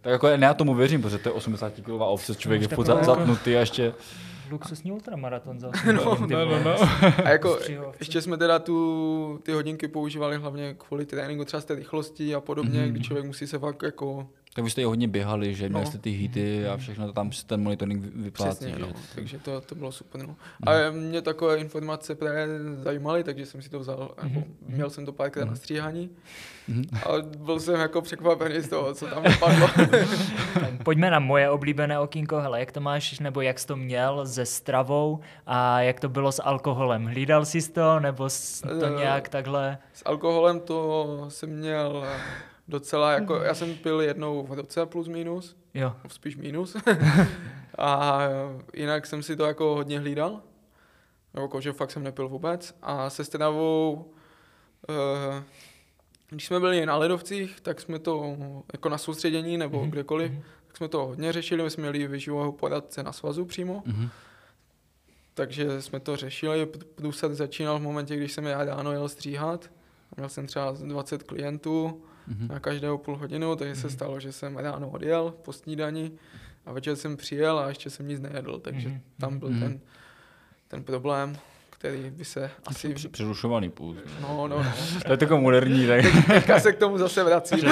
[0.00, 2.76] Tak jako ne, já tomu věřím, protože to je 80 kg ovce, člověk Už je
[2.76, 3.94] furt taková za- jako- zatnutý a ještě...
[4.50, 6.76] Luxusní ultramaraton za No, no, no, no.
[7.24, 7.58] A jako
[7.98, 12.40] ještě jsme teda tu, ty hodinky používali hlavně kvůli tréninku, třeba z té rychlosti a
[12.40, 12.90] podobně, Mhm.
[12.90, 15.90] kdy člověk musí se fakt jako Tak vy jste i hodně běhali, že měli No.
[15.90, 18.56] jste ty hity a všechno, tam si ten monitoring vy- vyplácí.
[18.56, 18.78] Přesně, že?
[18.78, 18.92] no.
[19.14, 20.26] takže to, to bylo super.
[20.26, 20.36] No.
[20.66, 22.46] A mě takové informace právě
[22.82, 26.10] zajímaly, takže jsem si to vzal, jako, měl jsem to párkrát na stříhání
[26.68, 26.84] Mhm.
[27.06, 29.68] a byl jsem jako překvapený z toho, co tam vypadlo.
[30.84, 32.40] Pojďme na moje oblíbené okýnko.
[32.40, 36.32] Hele, jak to máš, nebo jak jsi to měl se stravou a jak to bylo
[36.32, 37.04] s alkoholem?
[37.06, 39.78] Hlídal jsi to, nebo jsi to Eh, nějak takhle?
[39.92, 42.04] S alkoholem to jsem měl
[42.70, 46.76] docela, jako já jsem pil jednou v roce plus minus, Jo, spíš minus.
[47.78, 48.20] a
[48.74, 50.40] jinak jsem si to jako hodně hlídal.
[51.34, 52.74] Nebo jako, že fakt jsem nepil vůbec.
[52.82, 54.12] A se stravou,
[54.88, 55.42] eh,
[56.30, 58.36] když jsme byli na ledovcích, tak jsme to
[58.72, 59.90] jako na soustředění nebo Mhm.
[59.90, 60.32] kdekoliv,
[60.66, 61.62] tak jsme to hodně řešili.
[61.62, 63.82] My jsme měli výživového poradce na svazu přímo.
[63.86, 64.08] Mhm.
[65.34, 66.66] Takže jsme to řešili.
[66.94, 69.70] Průsad začínal v momentě, když jsem já ráno jel stříhat.
[70.16, 72.48] Měl jsem třeba 20 klientů Mhm.
[72.48, 76.12] na každého půl hodinu, takže se stalo, že jsem ráno odjel po snídani
[76.66, 79.00] a večer jsem přijel a ještě jsem nic nejedl, takže Mhm.
[79.20, 79.60] tam byl Mhm.
[79.60, 79.80] ten,
[80.68, 81.36] ten problém,
[81.80, 82.94] který by se asi...
[83.10, 83.96] Přerušovaný půl.
[84.22, 84.64] No, no, no.
[85.06, 86.04] To je takový moderní, tak.
[86.26, 87.68] Teďka se k tomu zase vracím.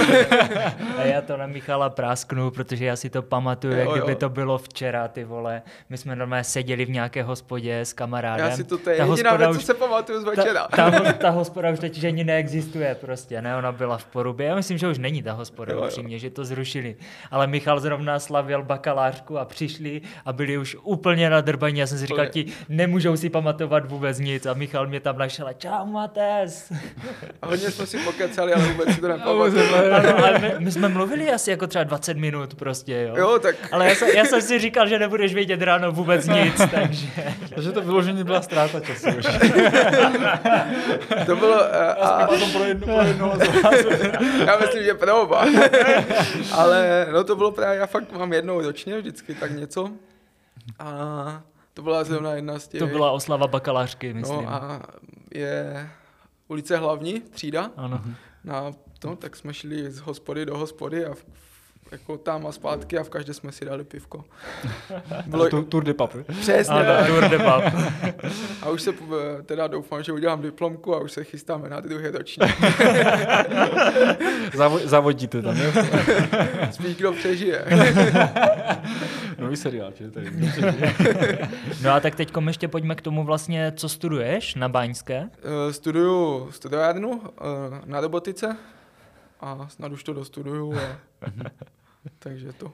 [0.98, 3.94] a já to na Michala prásknu, protože já si to pamatuju, Jo, jak jo.
[3.94, 5.62] kdyby to bylo včera, ty vole.
[5.88, 8.46] My jsme normálně seděli v nějaké hospodě s kamarádem.
[8.46, 10.68] Já si to, to je Ta jediná hospoda věc, co už- se pamatuju z večera.
[10.76, 14.46] Ta, ta, ta hospoda už teď ani neexistuje prostě, ne, ona byla v porubě.
[14.46, 15.84] Já myslím, že už není ta hospoda, Jo, jo.
[15.84, 16.96] upřímně, že to zrušili.
[17.30, 21.78] Ale Michal zrovna slavil bakalářku a přišli a byli už úplně nadrbaní.
[21.80, 24.46] Já jsem si říkal, ti nemůžou si pamatovat vůbec nic.
[24.46, 26.72] A Michal mě tam našel a čau Mates.
[27.42, 29.74] A hodně jsme si pokecali, ale vůbec si to nepamatuju.
[29.92, 33.16] ano, ale my, my, jsme mluvili asi jako třeba 20 minut prostě, jo.
[33.16, 36.62] Jo, tak Ale já jsem, já jsem si říkal, že nebudeš vědět ráno vůbec nic,
[36.70, 37.06] takže...
[37.54, 39.26] Takže to vyložení byla ztráta času už.
[41.26, 41.64] to bylo...
[41.74, 43.32] eh, A, Potom pro jedno, pro jedno
[44.46, 45.44] já myslím, že pro oba.
[46.52, 49.90] Ale no to bylo právě, já fakt mám jednou ročně vždycky tak něco.
[50.78, 51.42] A
[51.78, 52.78] to byla zrovna jedna z těch...
[52.80, 54.42] To byla oslava bakalářky, myslím.
[54.42, 54.82] No a
[55.34, 55.88] je
[56.48, 57.70] ulice Hlavní, třída.
[57.76, 58.00] Ano.
[58.44, 61.24] Na to, tak jsme šli z hospody do hospody a v,
[61.92, 64.24] jako tam a zpátky a v každé jsme si dali pivko.
[65.26, 66.12] Bylo, Tu- Tour de Pap.
[66.40, 67.06] přesně Ano, tak.
[67.06, 67.64] Tour de Pap.
[68.62, 68.92] A už se
[69.46, 72.50] teda doufám, že udělám diplomku a už se chystáme na druhý ročník.
[74.54, 75.72] Zavo- Zavodíte tam, jo?
[76.70, 77.64] Spíš kdo přežije.
[79.42, 80.30] Nový seriál, či tady.
[81.82, 85.30] No a tak teď ještě pojďme k tomu vlastně, co studuješ na Báňské.
[85.68, 88.56] Eh, Studuju studiárnu eh, na robotice
[89.40, 90.74] a snad už to dostuduju.
[90.74, 90.98] A...
[92.18, 92.72] Takže to.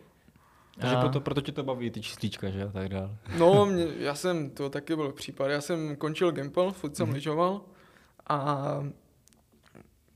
[0.78, 3.10] Takže A- proto, proto tě to baví, ty číslíčka, že a tak dále.
[3.38, 7.60] No, mě, já jsem, to taky byl případ, já jsem končil Gimple, furt jsem lyžoval
[8.26, 8.66] a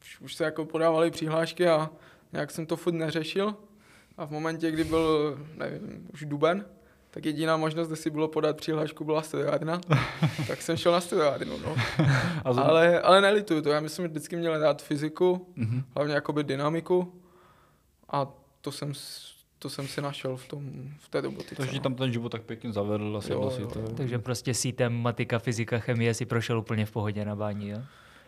[0.00, 1.90] už, už se jako podávaly přihlášky a
[2.32, 3.54] nějak jsem to furt neřešil
[4.18, 6.64] a v momentě, kdy byl, nevím, už duben,
[7.10, 9.80] tak jediná možnost, kde si bylo podat přihlášku, byla studiárna,
[10.48, 11.76] tak jsem šel na studiárnu, no.
[12.44, 15.82] Ale, ale nelituju to, já myslím, že vždycky měl rád fyziku, Mhm.
[15.94, 17.12] hlavně jakoby dynamiku
[18.10, 18.26] a
[18.60, 21.54] to jsem, s- to jsem si našel v, tom, v té robotice.
[21.54, 21.80] Takže no.
[21.82, 23.80] tam ten život tak pěkně zavedl a Jo, si jo, to.
[23.96, 27.78] Takže prostě sítem matika, fyzika, chemie si prošel úplně v pohodě na bání, jo?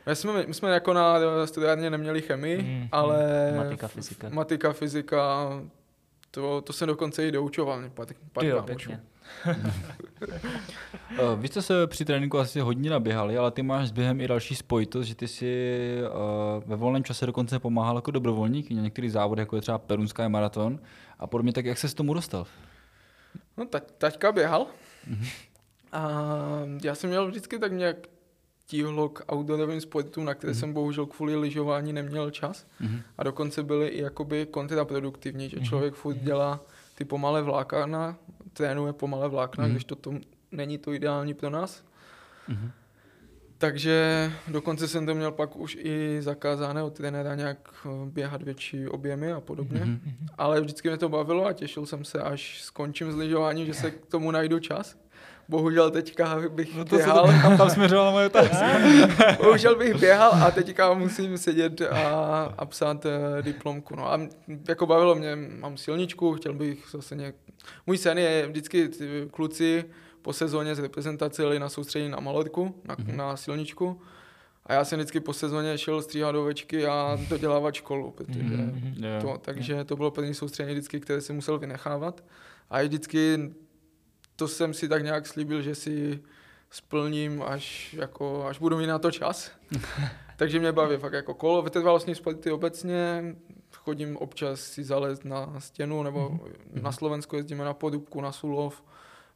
[0.06, 1.16] My jsme, my jsme jako na
[1.46, 2.88] studiárně neměli chemii, mm.
[2.92, 4.28] ale Matika, fyzika.
[4.28, 5.48] matika, fyzika,
[6.30, 7.90] to, to jsem dokonce i doučoval.
[7.94, 8.64] Pár, pár jo.
[9.46, 14.28] Uh, vy jste se při tréninku asi hodně naběhali, ale ty máš s během i
[14.28, 19.12] další spojitost, že ty si uh, ve volném čase dokonce pomáhal jako dobrovolník na některých
[19.12, 20.78] závodech, jako je třeba Perunská maraton
[21.18, 22.46] a podobně, tak jak se s tomu dostal?
[23.56, 24.66] No, ta, taťka běhal.
[25.06, 25.26] Mhm.
[25.92, 26.10] A
[26.84, 27.96] já jsem měl vždycky tak nějak
[28.70, 30.38] tíhlo k outdoorovým sportům, na Mhm.
[30.38, 32.66] které jsem bohužel kvůli lyžování neměl čas.
[32.80, 33.00] Mhm.
[33.18, 35.50] A dokonce byly i jakoby kontraproduktivní, Mhm.
[35.50, 36.60] že člověk furt dělá
[36.94, 38.16] ty pomalé vlákna,
[38.52, 39.72] trénuje pomalé vlákna, Mhm.
[39.72, 40.14] když to, to
[40.52, 41.84] není to ideální pro nás.
[42.48, 42.70] Mhm.
[43.58, 48.88] Takže dokonce jsem to měl pak už i zakázané od trenéra nějak eh, běhat větší
[48.88, 49.80] objemy a podobně.
[49.80, 50.00] Mhm.
[50.38, 53.90] Ale vždycky mě to bavilo a těšil jsem se, až skončím s lyžováním, že se
[53.90, 54.96] k tomu najdu čas.
[55.50, 58.66] Bohužel teďka bych No to se běhal, to, tam, tam směřovala moje otázka.
[59.42, 63.96] bohužel bych běhal a teďka musím sedět a, a psát eh, diplomku.
[63.96, 64.20] No a
[64.68, 67.34] jako bavilo mě, mám silničku, chtěl bych zase nějak...
[67.86, 69.84] Můj sen je vždycky ty kluci
[70.22, 73.16] po sezóně z reprezentace jeli na soustředění na malotku, na, Mhm.
[73.16, 74.00] na silničku.
[74.66, 78.94] A já jsem vždycky po sezóně šel stříhat do ovečky a dodělávat školu, protože Mhm.
[79.04, 79.20] Jo.
[79.22, 82.24] to, takže to bylo první soustředění vždycky, které jsem musel vynechávat.
[82.70, 83.50] A i vždycky
[84.40, 86.20] to jsem si tak nějak slíbil, že si
[86.70, 89.50] splním, až, jako, až budu mít na to čas.
[90.36, 93.36] takže mě baví fakt jako kolo, vytrvalostní sporty obecně,
[93.74, 96.40] chodím občas si zalézt na stěnu, nebo
[96.82, 98.82] na Slovensku jezdíme na Podubku, na Sulov.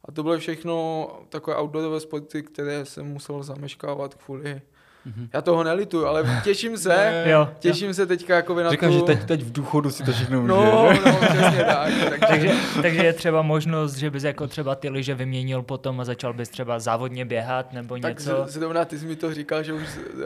[0.03, 4.61] A to byly všechno takové outdoorové sporty, které jsem musel zameškávat kvůli...
[5.05, 5.29] Mhm.
[5.33, 7.23] Já toho nelituju, ale těším se.
[7.25, 8.97] Jo, těším se teďka jako na Říkáš, tu...
[8.97, 10.53] že teď, teď v důchodu si to všechno může.
[10.53, 11.91] No, no, přesně tak.
[12.09, 16.05] Takže, takže, takže je třeba možnost, že bys jako třeba ty lyže vyměnil potom a
[16.05, 18.43] začal bys třeba závodně běhat nebo tak něco.
[18.47, 19.81] z- zrovna ty jsi mi to říkal, že už,
[20.13, 20.21] uh,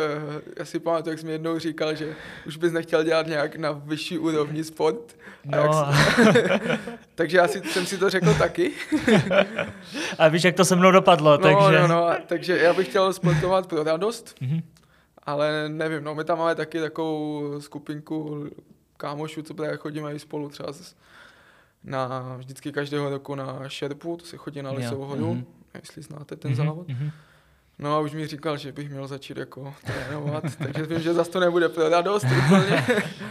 [0.60, 2.08] já si pamatuju, jak jsi mi jednou říkal, že
[2.48, 5.16] už bys nechtěl dělat nějak na vyšší úrovni sport.
[5.54, 6.60] A jak No, jsi-
[7.16, 8.72] takže já si, jsem si to řekl taky.
[10.18, 11.80] a víš, jak to se mnou dopadlo, No, takže...
[11.82, 14.60] no, no, takže já bych chtěl sportovat pro radost, Mhm.
[15.32, 18.48] Ale nevím, no my tam máme taky takovou skupinku
[18.98, 20.96] kámošů, co právě chodíme i spolu třeba z,
[21.84, 25.46] na, vždycky každého roku na šerpu, to se chodí na Lisovou hodu, mhm.
[25.74, 26.88] jestli znáte ten Mhm, závod.
[26.88, 27.12] mhm.
[27.82, 31.32] No a už mi říkal, že bych měl začít jako trénovat, takže vím, že zase
[31.32, 32.86] to nebude pro radost úplně.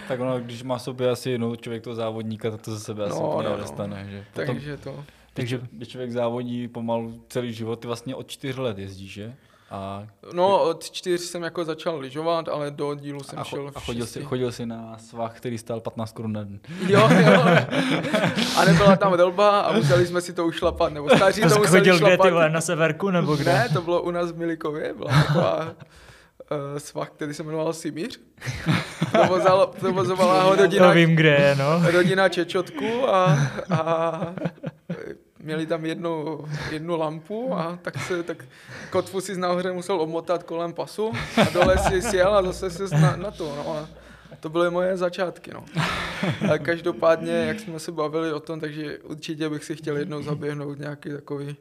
[0.09, 3.15] Tak ono, když má sobě asi jednou člověk toho závodníka, tak to ze sebe asi
[3.21, 3.57] No, úplně no, no.
[3.57, 4.07] nedostane.
[4.11, 4.25] Že?
[4.35, 5.05] Potom, takže to.
[5.35, 5.61] takže...
[5.73, 9.35] Když člověk závodí pomalu celý život, ty vlastně od čtyř let jezdíš, že?
[9.71, 10.03] A,
[10.33, 13.77] No od čtyř jsem jako začal lyžovat, ale do dílu jsem a, šel cho, v
[13.77, 14.25] a chodil, si, šesti.
[14.29, 16.61] chodil si na svah, který stál 15 korun na den.
[16.87, 17.43] Jo, jo.
[18.57, 21.79] A nebyla tam dolba a museli jsme si to ušlapat, nebo staří to To museli
[21.79, 22.33] chodil kde, ty šlapat.
[22.33, 23.53] vole, na severku nebo kde?
[23.53, 25.71] Ne, to bylo u nás v Milikově, byla taková uh,
[26.79, 28.21] svah, který se jmenoval Simíř.
[29.81, 31.91] Provozovala ho rodina, To vím, kde je, no.
[31.91, 33.39] rodina Čečotku a,
[33.71, 34.21] a
[35.41, 38.45] měli tam jednu, jednu lampu a tak se tak
[38.91, 43.17] kotvu si nahoře musel omotat kolem pasu a dole si sjel a zase si na,
[43.17, 43.55] na to.
[43.57, 43.89] No a
[44.41, 45.51] to byly moje začátky.
[45.55, 45.65] No.
[46.49, 50.79] Ale každopádně, jak jsme se bavili o tom, takže určitě bych si chtěl jednou zaběhnout
[50.79, 51.57] nějaký takový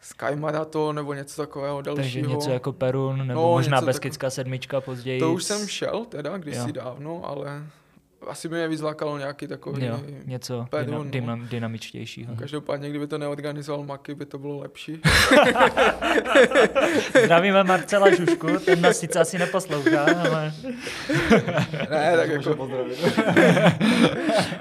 [0.00, 2.30] Sky Marathon nebo něco takového Takže dalšího.
[2.30, 5.20] něco jako Perun, nebo No, možná Beskidská sedmička později.
[5.20, 6.72] To už jsem šel teda kdysi Jo.
[6.72, 7.62] dávno, ale
[8.26, 11.04] asi by mě vyzlákalo nějaký takový Jo, něco Perun, dyna, no.
[11.10, 12.36] dynam, dynamičtějšího.
[12.36, 15.00] Každopádně, kdyby to neorganizoval Maky, by to bylo lepší.
[17.24, 20.52] Zdravíme Marcela Žušku, ten nás sice asi neposlouchá, ale
[21.90, 22.68] ne, tak jako,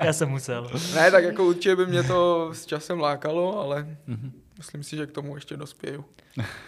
[0.02, 0.72] já jsem musel.
[0.96, 4.32] ne, tak jako určitě by mě to s časem lákalo, ale Mhm.
[4.58, 6.06] myslím si, že k tomu ještě dospěju.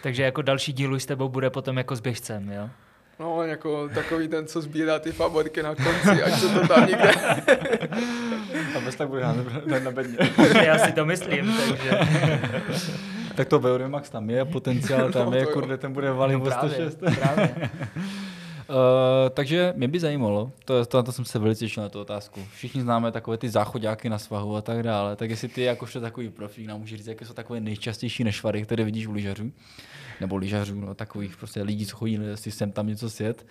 [0.02, 2.70] Takže jako další díl už s tebou bude potom jako s běžcem, jo?
[3.20, 7.12] No, jako takový ten, co sbírá ty favorky na konci, ať se to tam někde...
[8.76, 9.34] A bez tak bude na,
[9.66, 10.18] na, na bedně.
[10.64, 11.90] Já si to myslím, takže
[13.34, 16.40] tak to VO2 Max tam je, potenciál tam No, je, kurde, ten bude valý no,
[16.40, 16.98] o právě, 106.
[17.18, 17.70] právě.
[18.68, 18.74] Uh,
[19.34, 22.46] takže mě by zajímalo, to, to, to jsem se velice těšil na tu otázku.
[22.54, 26.28] Všichni známe takové ty záchodáky na svahu a tak dále, tak jestli ty jakožto takový
[26.30, 29.52] profík nám můžeš říct, jaké jsou takové nejčastější nešvary, které vidíš u lyžařů,
[30.20, 33.46] nebo lyžařů, no, takových prostě lidí, co chodí si sem tam něco sjet.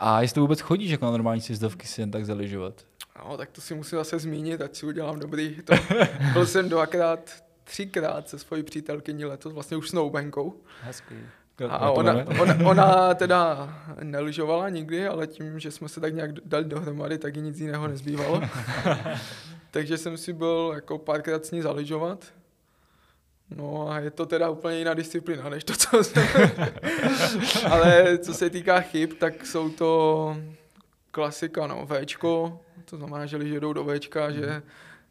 [0.00, 2.84] A jestli vůbec chodíš jako na normální sjezdovky si jen tak zalyžovat.
[3.18, 5.56] No, tak to si musím zase zmínit, ať si udělám dobrý.
[5.64, 5.74] To,
[6.32, 10.60] byl jsem dvakrát, třikrát se svojí přítelkyní letos, vlastně už s snowbankou.
[10.82, 11.14] Hezký.
[11.68, 13.68] A ona, ona, ona teda
[14.02, 17.88] nelyžovala nikdy, ale tím, že jsme se tak nějak dali dohromady, tak jí nic jiného
[17.88, 18.42] nezbývalo.
[19.70, 22.24] takže jsem si byl jako párkrát s ní zaližovat.
[23.56, 26.28] No a je to teda úplně jiná disciplína, než to, co jsem.
[27.70, 30.36] Ale co se týká chyb, tak jsou to
[31.10, 34.62] klasika, no, Včko, to znamená, že liže jdou do Včka, že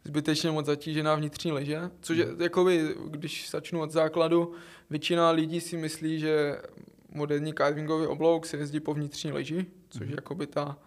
[0.04, 4.54] zbytečně moc zatížená vnitřní liže, což je, jakoby, když začnu od základu,
[4.90, 6.62] většina lidí si myslí, že
[7.10, 10.78] moderní carvingový oblouk se jezdí po vnitřní liži, což je jakoby ta,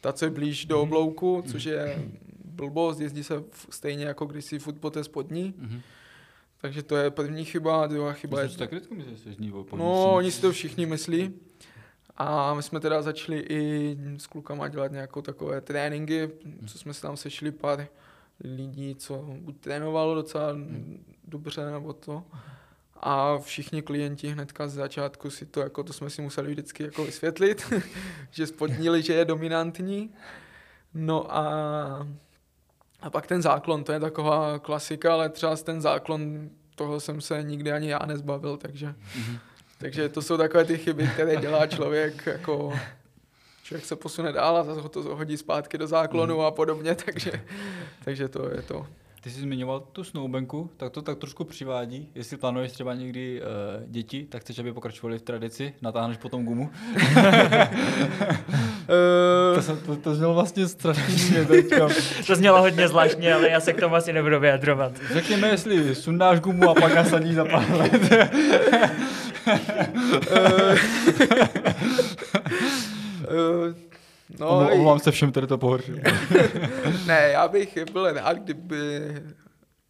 [0.00, 2.02] ta, co je blíž do oblouku, což je
[2.44, 5.54] blbost, jezdí se stejně jako když si furt po té spodní.
[5.58, 5.80] Mhm.
[6.64, 8.44] Takže to je první chyba, druhá chyba je...
[8.44, 11.34] Myslím, že tak vždycky myslíš, že No, oni si to všichni myslí.
[12.16, 16.30] A my jsme teda začali i s klukama dělat nějakou takové tréninky,
[16.66, 17.88] co jsme se tam sešli pár
[18.44, 20.56] lidí, co buď trénovalo docela
[21.24, 22.24] dobře nebo to.
[22.94, 27.04] A všichni klienti hnedka z začátku si to, jako to jsme si museli vždycky jako
[27.04, 27.72] vysvětlit,
[28.30, 30.14] že spodní liže je dominantní.
[30.94, 32.08] No a,
[33.04, 37.42] a pak ten záklon, to je taková klasika, ale třeba ten záklon, toho jsem se
[37.42, 38.94] nikdy ani já nezbavil, takže,
[39.78, 42.72] takže to jsou takové ty chyby, které dělá člověk, jako
[43.62, 47.32] člověk se posune dál a zase ho to hodí zpátky do záklonu a podobně, takže,
[48.04, 48.86] takže to je to.
[49.24, 52.08] Ty jsi zmiňoval tu snowbanku, tak to tak trošku přivádí.
[52.14, 53.46] Jestli plánuješ třeba někdy uh,
[53.86, 56.70] děti, tak chceš, aby pokračovali v tradici, natáhneš potom gumu.
[56.96, 57.04] Uh,
[59.54, 61.88] To, jsem, to, to znělo vlastně strašně teďka.
[62.26, 64.92] To znělo hodně zvláštně, ale já se k tomu asi nebudu vyjadrovat.
[65.12, 67.92] Řekněme, jestli sundáš gumu a pak nasadíš za pár let.
[74.40, 75.96] No, Omlouvám se všem, který to pohoršil.
[77.06, 79.00] ne, já bych byl rád, kdyby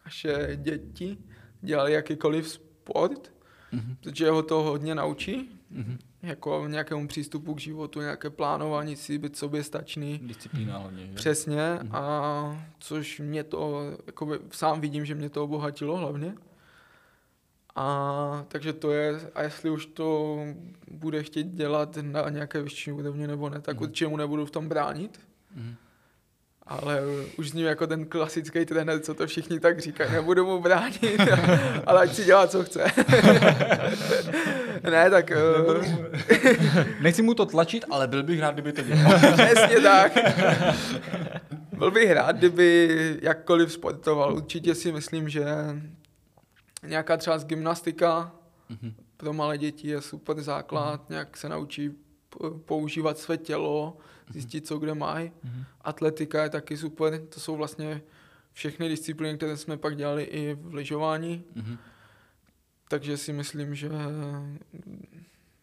[0.05, 1.17] naše děti
[1.61, 3.35] dělali jakýkoliv sport,
[3.73, 3.97] Mhm.
[4.03, 5.99] protože ho to hodně naučí, Mhm.
[6.23, 10.21] jako nějakému přístupu k životu, nějaké plánování si, být sobě stačný.
[10.23, 11.07] Disciplína hlavně.
[11.07, 11.13] Že?
[11.15, 16.35] Přesně, a což mě to, jakoby, sám vidím, že mě to obohatilo hlavně.
[17.77, 20.39] A takže to je, a jestli už to
[20.91, 23.83] bude chtít dělat na nějaké vyšší úrovni nebo ne, tak Mhm.
[23.85, 25.21] určitě mu nebudu v tom bránit.
[25.57, 25.75] Mhm.
[26.67, 27.01] Ale
[27.39, 31.21] už zním jako ten klasický trenér, co to všichni tak říkají, nebudu mu bránit,
[31.87, 32.85] ale ať si dělá, co chce.
[34.91, 35.37] ne, tak eh,
[37.01, 39.19] Nechci mu to tlačit, ale byl bych rád, kdyby to dělal.
[39.19, 40.13] Přesně tak.
[41.79, 42.89] Byl bych rád, kdyby
[43.23, 44.35] jakkoliv sportoval.
[44.35, 45.45] Určitě si myslím, že
[46.87, 48.33] nějaká třeba z gymnastika
[48.69, 48.95] Mhm.
[49.17, 51.91] pro malé děti je super základ, nějak se naučí
[52.65, 53.97] používat své tělo,
[54.31, 55.33] zjistit, co kde mají.
[55.81, 58.03] Atletika je taky super, to jsou vlastně
[58.53, 61.79] všechny disciplíny, které jsme pak dělali i v lyžování, Mhm.
[62.89, 63.89] takže si myslím, že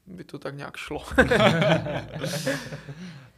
[0.07, 1.03] by to tak nějak šlo.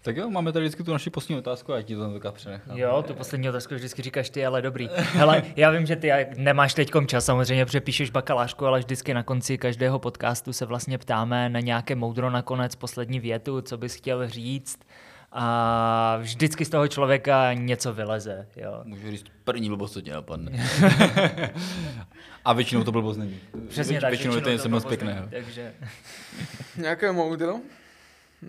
[0.04, 2.78] Tak jo, máme tady vždycky tu naši poslední otázku a já ti to teďka přenechám.
[2.78, 4.90] Jo, tu poslední otázku vždycky říkáš ty, ale dobrý.
[4.96, 9.58] Hele, já vím, že ty nemáš teď čas, samozřejmě přepíšeš bakalářku, ale vždycky na konci
[9.58, 14.80] každého podcastu se vlastně ptáme na nějaké moudro nakonec, poslední větu, co bys chtěl říct.
[15.32, 18.48] A vždycky z toho člověka něco vyleze.
[18.56, 18.82] Jo.
[18.84, 20.52] Můžu říct první blbost, co tě napadne.
[22.46, 23.40] a většinou to blbost není.
[23.68, 24.10] Přesně Věč- tak.
[24.10, 25.28] Většinou je to něco moc blbost pěkného.
[25.32, 25.74] není, Takže
[26.78, 27.56] Nějaké moudro.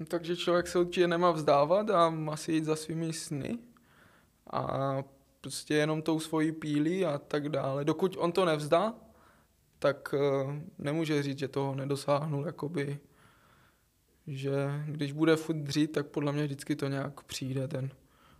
[0.08, 3.58] Takže člověk se určitě nemá vzdávat a má si jít za svými sny.
[4.50, 5.02] A
[5.40, 7.84] prostě jenom tou svojí pílí a tak dále.
[7.84, 8.94] Dokud on to nevzdá,
[9.78, 12.98] tak eh, nemůže říct, že toho nedosáhnul, jakoby,
[14.26, 17.90] že když bude furt dřít, tak podle mě vždycky to nějak přijde, ten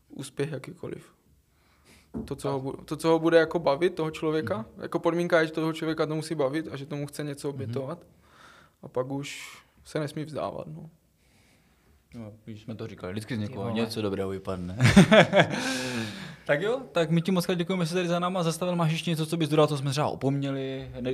[0.08, 1.14] úspěch jakýkoliv.
[2.24, 5.52] To co, ho, to, co ho bude jako bavit, toho člověka, jako podmínka je, že
[5.52, 8.06] toho člověka to musí bavit a že tomu chce něco obětovat.
[8.82, 10.66] A pak už se nesmí vzdávat.
[10.66, 10.90] No.
[12.14, 14.78] No, jsme to říkali, vždycky z někoho něco dobrého vypadne.
[16.46, 18.76] tak jo, tak my ti moc děkujeme, že jsi tady za náma zastavil.
[18.76, 20.90] Máš ještě něco, co bys dodal, co jsme třeba opomněli?
[21.00, 21.12] Ne,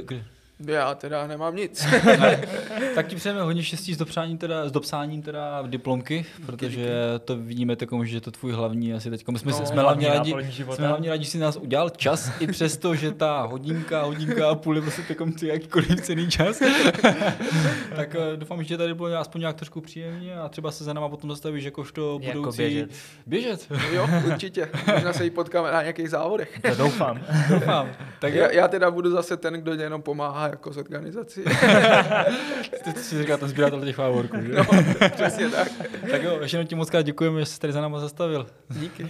[0.67, 1.87] Já teda nemám nic.
[2.05, 2.41] ne.
[2.95, 6.95] tak ti přejeme hodně štěstí s, dopřáním teda, s dopsáním teda diplomky, protože
[7.25, 9.29] to vidíme takovou, že je to tvůj hlavní asi teď.
[9.29, 12.31] My jsme, No, jsme, hlavně hlavní rádi, jsme hlavně rádi, že jsi nás udělal čas,
[12.41, 16.59] i přesto, že ta hodinka, hodinka a půl je prostě takový ty jakýkoliv cený čas.
[17.97, 21.09] tak eh, doufám, že tady bylo aspoň nějak trošku příjemně a třeba se za náma
[21.09, 22.57] potom zastavíš jakožto Jako budoucí...
[22.59, 22.91] běžet.
[23.27, 23.67] Běžet.
[23.93, 24.69] jo, určitě.
[24.95, 26.61] Možná se jí potkáme na nějakých závodech.
[26.63, 27.21] to doufám.
[27.51, 27.89] Doufám.
[28.19, 28.35] Tak.
[28.35, 31.41] Já, já teda budu zase ten, kdo jenom pomáhá jako s organizací.
[32.85, 34.37] Ty, ty si říkal ten sběratel těch fávorků.
[34.57, 34.65] No,
[35.11, 35.69] přesně tak.
[36.11, 38.47] tak jo, ještě ti moc krát děkujeme, že jsi tady za náma zastavil.
[38.69, 39.07] Díky.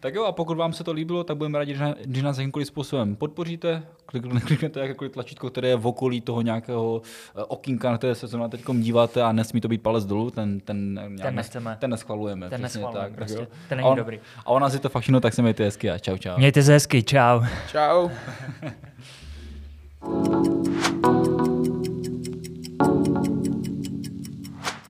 [0.00, 2.68] Tak jo, a pokud vám se to líbilo, tak budeme rádi, že- když nás jakýmkoliv
[2.68, 3.82] způsobem podpoříte.
[4.12, 7.02] Klik- Klikněte jakékoliv tlačítko, které je v okolí toho nějakého
[7.38, 10.60] eh, okýnka, na které se zrovna teď díváte a nesmí to být palec dolů, ten,
[10.60, 11.76] ten, nějak nes- nechceme.
[11.80, 12.48] ten neschvalujeme.
[12.50, 13.38] Ten přesně neschvalujeme tak, prostě.
[13.38, 13.46] jo.
[13.68, 14.20] Ten A není on- dobrý.
[14.38, 16.36] A ona si to fakt všechno, tak se mějte hezky a čau čau.
[16.38, 17.40] Mějte se hezky, čau.
[17.72, 18.08] Čau.
[20.06, 21.23] Thank you.